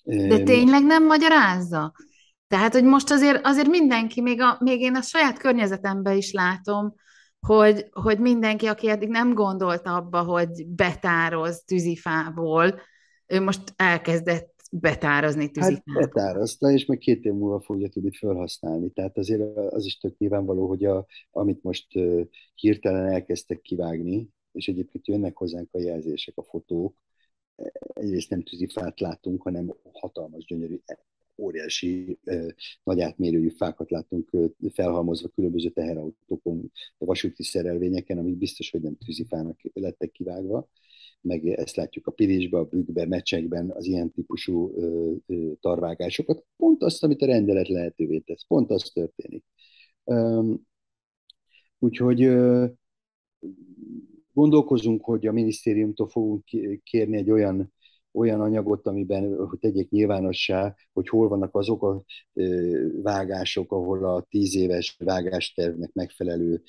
De 0.03 0.43
tényleg 0.43 0.85
nem 0.85 1.07
magyarázza? 1.07 1.93
Tehát, 2.47 2.73
hogy 2.73 2.85
most 2.85 3.11
azért, 3.11 3.41
azért 3.47 3.69
mindenki, 3.69 4.21
még, 4.21 4.41
a, 4.41 4.57
még 4.61 4.81
én 4.81 4.95
a 4.95 5.03
saját 5.03 5.39
környezetemben 5.39 6.17
is 6.17 6.33
látom, 6.33 6.95
hogy, 7.41 7.87
hogy 7.91 8.19
mindenki, 8.19 8.67
aki 8.67 8.89
eddig 8.89 9.09
nem 9.09 9.35
gondolt 9.35 9.87
abba, 9.87 10.23
hogy 10.23 10.67
betároz 10.67 11.63
tűzifából, 11.67 12.81
ő 13.27 13.41
most 13.41 13.61
elkezdett 13.77 14.55
betárazni 14.71 15.43
hát 15.43 15.53
tűzifából. 15.53 16.03
Hát 16.03 16.13
betározta, 16.13 16.71
és 16.71 16.85
meg 16.85 16.99
két 16.99 17.25
év 17.25 17.33
múlva 17.33 17.61
fogja 17.61 17.89
tudni 17.89 18.11
felhasználni. 18.13 18.91
Tehát 18.91 19.19
azért 19.19 19.57
az 19.57 19.85
is 19.85 19.99
tök 19.99 20.19
nyilvánvaló, 20.19 20.69
hogy 20.69 20.85
a, 20.85 21.07
amit 21.31 21.63
most 21.63 21.97
uh, 21.97 22.21
hirtelen 22.55 23.13
elkezdtek 23.13 23.61
kivágni, 23.61 24.29
és 24.53 24.68
egyébként 24.68 25.07
jönnek 25.07 25.36
hozzánk 25.36 25.68
a 25.72 25.78
jelzések, 25.78 26.36
a 26.36 26.42
fotók, 26.42 26.94
egyrészt 27.94 28.30
nem 28.30 28.42
tűzifát 28.42 29.01
látunk, 29.01 29.42
hanem 29.42 29.74
hatalmas, 29.92 30.44
gyönyörű 30.44 30.80
óriási, 31.36 32.18
nagy 32.82 33.01
átmérőjű 33.01 33.48
fákat 33.48 33.90
láttunk 33.90 34.30
felhalmozva 34.72 35.28
különböző 35.28 35.68
teherautókon, 35.68 36.72
vasúti 36.98 37.42
szerelvényeken, 37.42 38.18
amik 38.18 38.36
biztos, 38.36 38.70
hogy 38.70 38.80
nem 38.80 38.96
tűzifának 38.96 39.61
lettek 39.72 40.11
kivágva 40.11 40.68
meg 41.20 41.46
ezt 41.46 41.76
látjuk 41.76 42.07
a 42.07 42.11
pirisbe, 42.11 42.59
a 42.59 42.64
bükkbe, 42.64 43.07
mecsekben, 43.07 43.70
az 43.70 43.86
ilyen 43.86 44.11
típusú 44.12 44.72
ö, 45.26 45.53
tarvágásokat. 45.61 46.44
Pont 46.57 46.82
azt, 46.82 47.05
amit 47.05 47.22
a 47.22 47.26
rendelet 47.26 47.68
lehetővé 47.68 48.18
tesz, 48.18 48.44
pont 48.46 48.70
az 48.70 48.90
történik. 48.94 49.44
Úgyhogy 51.78 52.20
gondolkozunk, 54.41 55.05
hogy 55.05 55.26
a 55.26 55.32
minisztériumtól 55.32 56.09
fogunk 56.09 56.45
kérni 56.82 57.16
egy 57.16 57.30
olyan 57.30 57.72
olyan 58.12 58.41
anyagot, 58.41 58.86
amiben 58.86 59.47
hogy 59.47 59.59
tegyék 59.59 59.91
nyilvánossá, 59.91 60.74
hogy 60.93 61.09
hol 61.09 61.28
vannak 61.28 61.55
azok 61.55 61.82
a 61.82 62.05
vágások, 63.03 63.72
ahol 63.72 64.05
a 64.05 64.26
tíz 64.30 64.57
éves 64.57 64.97
vágástervnek 64.99 65.93
megfelelő 65.93 66.62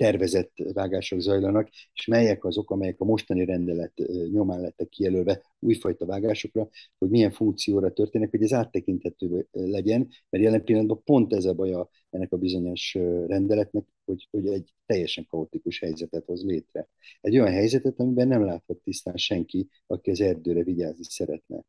tervezett 0.00 0.52
vágások 0.72 1.20
zajlanak, 1.20 1.68
és 1.94 2.06
melyek 2.06 2.44
azok, 2.44 2.70
amelyek 2.70 3.00
a 3.00 3.04
mostani 3.04 3.44
rendelet 3.44 3.92
nyomán 4.32 4.60
lettek 4.60 4.88
kijelölve 4.88 5.42
újfajta 5.58 6.06
vágásokra, 6.06 6.68
hogy 6.98 7.08
milyen 7.08 7.30
funkcióra 7.30 7.92
történnek, 7.92 8.30
hogy 8.30 8.42
ez 8.42 8.52
áttekinthető 8.52 9.46
legyen, 9.52 10.08
mert 10.30 10.44
jelen 10.44 10.64
pillanatban 10.64 11.02
pont 11.04 11.32
ez 11.32 11.44
a 11.44 11.54
baja 11.54 11.88
ennek 12.10 12.32
a 12.32 12.36
bizonyos 12.36 12.94
rendeletnek, 13.26 13.84
hogy, 14.04 14.28
hogy 14.30 14.46
egy 14.46 14.74
teljesen 14.86 15.26
kaotikus 15.26 15.78
helyzetet 15.78 16.24
hoz 16.24 16.44
létre. 16.44 16.88
Egy 17.20 17.38
olyan 17.38 17.52
helyzetet, 17.52 18.00
amiben 18.00 18.28
nem 18.28 18.44
láthat 18.44 18.78
tisztán 18.84 19.16
senki, 19.16 19.68
aki 19.86 20.10
az 20.10 20.20
erdőre 20.20 20.62
vigyázni 20.62 21.04
szeretne. 21.04 21.64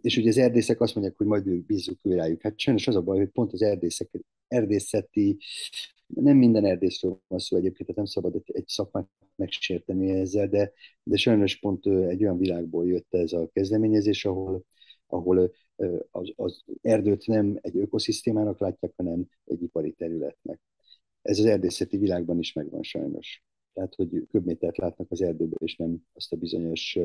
És 0.00 0.16
ugye 0.16 0.28
az 0.28 0.38
erdészek 0.38 0.80
azt 0.80 0.94
mondják, 0.94 1.16
hogy 1.16 1.26
majd 1.26 1.46
ők 1.46 1.66
bízzuk 1.66 1.98
ő 2.02 2.14
rájuk. 2.14 2.42
Hát 2.42 2.58
sajnos 2.58 2.86
az 2.86 2.96
a 2.96 3.02
baj, 3.02 3.18
hogy 3.18 3.30
pont 3.30 3.52
az 3.52 3.62
erdészek, 3.62 4.08
erdészeti, 4.48 5.36
nem 6.14 6.36
minden 6.36 6.64
erdészről 6.64 7.20
van 7.28 7.38
szó 7.38 7.56
egyébként, 7.56 7.88
tehát 7.88 7.96
nem 7.96 8.04
szabad 8.04 8.34
egy, 8.34 8.50
egy 8.56 8.68
szakmát 8.68 9.08
megsérteni 9.36 10.10
ezzel, 10.10 10.48
de, 10.48 10.72
de 11.02 11.16
sajnos 11.16 11.56
pont 11.58 11.86
egy 11.86 12.22
olyan 12.22 12.38
világból 12.38 12.86
jött 12.86 13.14
ez 13.14 13.32
a 13.32 13.48
kezdeményezés, 13.52 14.24
ahol, 14.24 14.64
ahol 15.06 15.52
az, 16.10 16.32
az 16.36 16.64
erdőt 16.82 17.26
nem 17.26 17.58
egy 17.60 17.76
ökoszisztémának 17.76 18.60
látják, 18.60 18.92
hanem 18.96 19.28
egy 19.44 19.62
ipari 19.62 19.92
területnek. 19.92 20.60
Ez 21.22 21.38
az 21.38 21.44
erdészeti 21.44 21.96
világban 21.96 22.38
is 22.38 22.52
megvan 22.52 22.82
sajnos. 22.82 23.42
Tehát, 23.72 23.94
hogy 23.94 24.26
köbmétert 24.30 24.76
látnak 24.76 25.10
az 25.10 25.22
erdőben, 25.22 25.58
és 25.62 25.76
nem 25.76 25.96
azt 26.12 26.32
a 26.32 26.36
bizonyos 26.36 26.98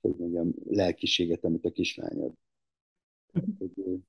hogy 0.00 0.16
mondjam, 0.16 0.54
lelkiséget, 0.64 1.44
amit 1.44 1.64
a 1.64 1.70
kislány 1.70 2.20
ad. 2.20 2.32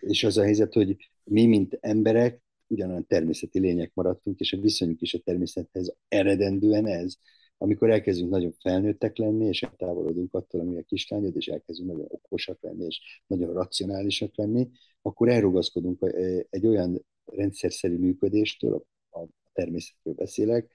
És 0.00 0.24
az 0.24 0.36
a 0.36 0.42
helyzet, 0.42 0.72
hogy 0.72 0.96
mi, 1.24 1.46
mint 1.46 1.78
emberek, 1.80 2.42
ugyanolyan 2.66 3.06
természeti 3.06 3.58
lények 3.58 3.94
maradtunk, 3.94 4.40
és 4.40 4.52
a 4.52 4.60
viszonyunk 4.60 5.00
is 5.00 5.14
a 5.14 5.18
természethez 5.18 5.94
eredendően 6.08 6.86
ez, 6.86 7.16
amikor 7.58 7.90
elkezdünk 7.90 8.30
nagyon 8.30 8.52
felnőttek 8.52 9.16
lenni, 9.16 9.46
és 9.46 9.62
eltávolodunk 9.62 10.34
attól, 10.34 10.60
ami 10.60 10.78
a 10.78 10.82
kislányod, 10.82 11.36
és 11.36 11.48
elkezdünk 11.48 11.90
nagyon 11.90 12.06
okosak 12.08 12.62
lenni, 12.62 12.84
és 12.84 13.22
nagyon 13.26 13.52
racionálisak 13.52 14.36
lenni, 14.36 14.68
akkor 15.02 15.28
elrugaszkodunk 15.28 16.14
egy 16.50 16.66
olyan 16.66 17.04
rendszerszerű 17.24 17.96
működéstől, 17.96 18.86
a 19.10 19.20
természetről 19.52 20.14
beszélek, 20.14 20.72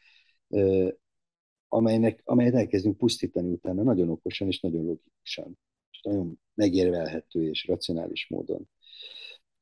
amelynek, 1.67 2.21
amelyet 2.23 2.53
elkezdünk 2.53 2.97
pusztítani 2.97 3.51
utána 3.51 3.83
nagyon 3.83 4.09
okosan 4.09 4.47
és 4.47 4.59
nagyon 4.59 4.85
logikusan, 4.85 5.57
nagyon 6.05 6.39
megérvelhető 6.53 7.49
és 7.49 7.65
racionális 7.65 8.27
módon. 8.29 8.69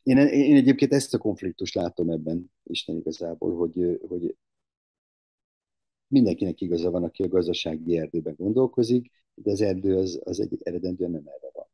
Én, 0.03 0.17
én 0.17 0.55
egyébként 0.55 0.93
ezt 0.93 1.13
a 1.13 1.17
konfliktust 1.17 1.75
látom 1.75 2.09
ebben 2.09 2.51
Isten 2.63 2.95
igazából, 2.95 3.55
hogy, 3.55 3.99
hogy 4.07 4.35
mindenkinek 6.07 6.61
igaza 6.61 6.91
van, 6.91 7.03
aki 7.03 7.23
a 7.23 7.27
gazdasági 7.27 7.97
erdőben 7.97 8.35
gondolkozik, 8.37 9.11
de 9.33 9.51
az 9.51 9.61
erdő 9.61 9.97
az, 9.97 10.21
az 10.23 10.39
egy 10.39 10.57
eredendően 10.63 11.11
nem 11.11 11.27
erre 11.27 11.49
van. 11.53 11.65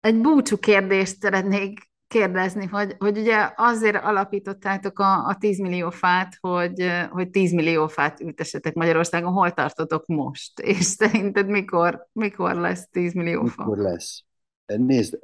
Egy 0.00 0.20
búcsú 0.20 0.56
kérdést 0.56 1.20
szeretnék 1.20 1.78
kérdezni, 2.08 2.66
hogy, 2.66 2.94
hogy 2.98 3.18
ugye 3.18 3.50
azért 3.56 3.96
alapítottátok 3.96 4.98
a, 4.98 5.26
a 5.26 5.36
10 5.40 5.58
millió 5.58 5.90
fát, 5.90 6.36
hogy, 6.40 6.90
hogy 7.10 7.30
10 7.30 7.52
millió 7.52 7.86
fát 7.86 8.20
ültessetek 8.20 8.74
Magyarországon. 8.74 9.32
Hol 9.32 9.50
tartotok 9.50 10.06
most? 10.06 10.60
És 10.72 10.84
szerinted 10.84 11.48
mikor, 11.48 12.08
mikor 12.12 12.54
lesz 12.54 12.88
10 12.90 13.14
millió 13.14 13.44
fa? 13.44 13.62
Mikor 13.62 13.78
lesz? 13.78 14.24
Nézd, 14.66 15.18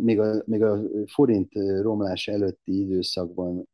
még 0.00 0.20
a, 0.20 0.42
még 0.46 0.62
a 0.62 0.78
forint 1.06 1.52
romlás 1.80 2.28
előtti 2.28 2.80
időszakban 2.80 3.68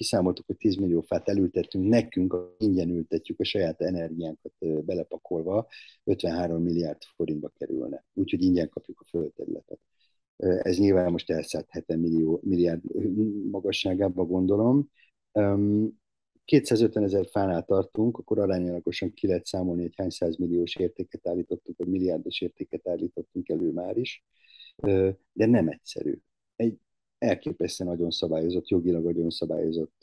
kiszámoltuk, 0.00 0.46
hogy 0.46 0.56
10 0.56 0.76
millió 0.76 1.00
fát 1.00 1.28
elültettünk, 1.28 1.88
nekünk 1.88 2.36
ingyen 2.58 2.88
ültetjük 2.88 3.40
a 3.40 3.44
saját 3.44 3.80
energiánkat 3.80 4.52
belepakolva, 4.84 5.66
53 6.04 6.62
milliárd 6.62 7.02
forintba 7.16 7.48
kerülne. 7.48 8.04
Úgyhogy 8.14 8.42
ingyen 8.42 8.68
kapjuk 8.68 9.00
a 9.00 9.08
földterületet. 9.08 9.78
Ez 10.36 10.78
nyilván 10.78 11.10
most 11.10 11.30
elszállt 11.30 11.66
70 11.68 11.98
millió, 11.98 12.40
milliárd 12.42 12.82
magasságába 13.50 14.24
gondolom. 14.24 14.90
250 16.44 17.02
ezer 17.02 17.26
fánál 17.26 17.64
tartunk, 17.64 18.18
akkor 18.18 18.38
arányalagosan 18.38 19.12
ki 19.12 19.26
lehet 19.26 19.44
számolni, 19.44 19.82
hogy 19.82 19.94
hány 19.96 20.34
milliós 20.38 20.76
értéket 20.76 21.28
állítottunk, 21.28 21.78
vagy 21.78 21.88
milliárdos 21.88 22.40
értéket 22.40 22.88
állítottunk 22.88 23.48
elő 23.48 23.70
már 23.70 23.96
is, 23.96 24.24
de 25.32 25.46
nem 25.46 25.68
egyszerű. 25.68 26.18
Elképesztően 27.20 27.90
nagyon 27.90 28.10
szabályozott, 28.10 28.68
jogilag 28.68 29.04
nagyon 29.04 29.30
szabályozott 29.30 30.02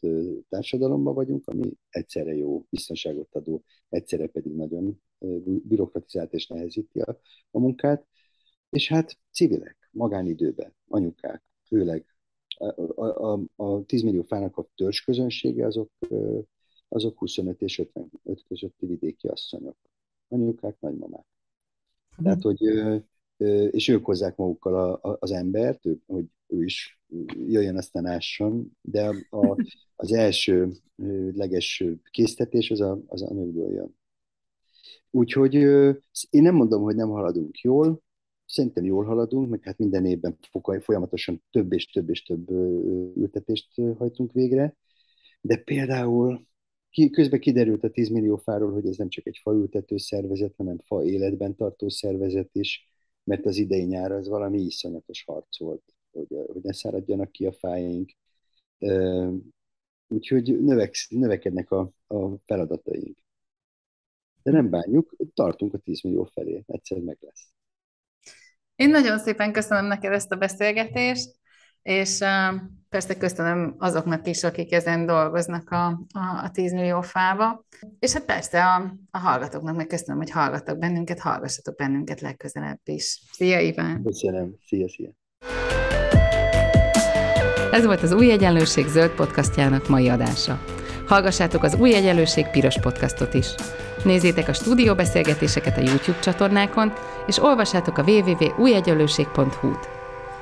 társadalomban 0.49 1.13
vagyunk, 1.13 1.47
ami 1.47 1.73
egyszerre 1.89 2.35
jó 2.35 2.65
biztonságot 2.69 3.35
adó, 3.35 3.63
egyszerre 3.89 4.27
pedig 4.27 4.55
nagyon 4.55 5.01
bürokratizált 5.63 6.33
és 6.33 6.47
nehezíti 6.47 6.99
a, 6.99 7.19
a 7.51 7.59
munkát. 7.59 8.07
És 8.69 8.87
hát 8.87 9.17
civilek, 9.31 9.89
magánidőben, 9.91 10.75
anyukák, 10.87 11.43
főleg 11.67 12.05
a, 12.57 13.01
a, 13.05 13.39
a 13.55 13.85
10 13.85 14.01
millió 14.01 14.21
fának 14.23 14.57
a 14.57 14.67
törzs 14.75 15.01
közönsége 15.01 15.65
azok, 15.65 15.91
azok 16.87 17.17
25 17.17 17.61
és 17.61 17.79
55 17.79 18.43
közötti 18.47 18.85
vidéki 18.85 19.27
asszonyok. 19.27 19.77
Anyukák, 20.27 20.79
nagymamák. 20.79 21.25
Tehát, 22.23 22.41
hogy 22.41 22.59
és 23.71 23.87
ők 23.87 24.05
hozzák 24.05 24.35
magukkal 24.35 24.75
a, 24.75 25.09
a, 25.09 25.17
az 25.19 25.31
embert, 25.31 25.85
ő, 25.85 25.99
hogy 26.05 26.25
ő 26.47 26.63
is 26.63 27.01
jöjjön, 27.47 27.77
aztán 27.77 28.05
ásson, 28.05 28.77
de 28.81 29.09
a, 29.29 29.65
az 29.95 30.11
első 30.11 30.71
leges 31.33 31.83
késztetés 32.11 32.71
az 32.71 32.81
a, 32.81 32.99
az 33.07 33.21
a 33.21 33.33
nőkből 33.33 33.73
jön. 33.73 33.95
Úgyhogy 35.11 35.53
én 36.29 36.41
nem 36.41 36.55
mondom, 36.55 36.81
hogy 36.81 36.95
nem 36.95 37.09
haladunk 37.09 37.59
jól, 37.59 38.01
szerintem 38.45 38.85
jól 38.85 39.05
haladunk, 39.05 39.49
meg 39.49 39.63
hát 39.63 39.77
minden 39.77 40.05
évben 40.05 40.37
folyamatosan 40.79 41.43
több 41.51 41.73
és 41.73 41.85
több 41.85 42.09
és 42.09 42.23
több 42.23 42.49
ültetést 43.15 43.81
hajtunk 43.97 44.31
végre, 44.31 44.75
de 45.41 45.57
például 45.57 46.45
közben 47.11 47.39
kiderült 47.39 47.83
a 47.83 47.89
10 47.89 48.09
millió 48.09 48.35
fáról, 48.35 48.71
hogy 48.71 48.87
ez 48.87 48.97
nem 48.97 49.09
csak 49.09 49.27
egy 49.27 49.39
faültető 49.41 49.97
szervezet, 49.97 50.53
hanem 50.57 50.77
fa 50.85 51.03
életben 51.03 51.55
tartó 51.55 51.89
szervezet 51.89 52.49
is, 52.51 52.89
mert 53.27 53.45
az 53.45 53.57
idei 53.57 53.83
nyár 53.83 54.11
az 54.11 54.27
valami 54.27 54.61
iszonyatos 54.61 55.23
harc 55.23 55.59
volt, 55.59 55.83
hogy, 56.11 56.27
hogy 56.53 56.61
ne 56.61 56.73
száradjanak 56.73 57.31
ki 57.31 57.45
a 57.45 57.53
fájaink. 57.53 58.11
Úgyhogy 60.07 60.63
növeksz, 60.63 61.07
növekednek 61.09 61.71
a, 61.71 61.91
a 62.07 62.37
feladataink. 62.45 63.17
De 64.43 64.51
nem 64.51 64.69
bánjuk, 64.69 65.15
tartunk 65.33 65.73
a 65.73 65.77
10 65.77 66.01
millió 66.01 66.23
felé, 66.23 66.63
egyszer 66.67 66.99
meg 66.99 67.17
lesz. 67.19 67.51
Én 68.75 68.89
nagyon 68.89 69.19
szépen 69.19 69.51
köszönöm 69.51 69.85
neked 69.85 70.13
ezt 70.13 70.31
a 70.31 70.35
beszélgetést. 70.35 71.39
És 71.81 72.23
persze 72.89 73.17
köszönöm 73.17 73.75
azoknak 73.77 74.27
is, 74.27 74.43
akik 74.43 74.73
ezen 74.73 75.05
dolgoznak 75.05 75.69
a, 75.69 75.85
a, 76.11 76.43
a 76.43 76.49
10 76.51 76.73
millió 76.73 77.01
fába. 77.01 77.65
És 77.99 78.13
hát 78.13 78.25
persze 78.25 78.65
a, 78.65 78.93
a 79.11 79.17
hallgatóknak 79.17 79.75
meg 79.75 79.87
köszönöm, 79.87 80.17
hogy 80.17 80.31
hallgattak 80.31 80.77
bennünket, 80.77 81.19
hallgassatok 81.19 81.75
bennünket 81.75 82.21
legközelebb 82.21 82.79
is. 82.83 83.21
Szia, 83.31 83.59
Iván! 83.59 84.03
Köszönöm, 84.03 84.55
szia, 84.65 84.89
szia! 84.89 85.09
Ez 87.71 87.85
volt 87.85 88.01
az 88.01 88.11
Új 88.11 88.31
Egyenlőség 88.31 88.87
zöld 88.87 89.11
podcastjának 89.11 89.87
mai 89.87 90.09
adása. 90.09 90.59
Hallgassátok 91.07 91.63
az 91.63 91.75
Új 91.75 91.95
Egyenlőség 91.95 92.47
piros 92.47 92.79
podcastot 92.79 93.33
is. 93.33 93.47
Nézzétek 94.03 94.47
a 94.47 94.53
stúdióbeszélgetéseket 94.53 95.77
a 95.77 95.81
YouTube 95.81 96.19
csatornákon, 96.19 96.93
és 97.27 97.39
olvassátok 97.39 97.97
a 97.97 98.03
www.újegyenlőség.hu-t. 98.03 99.96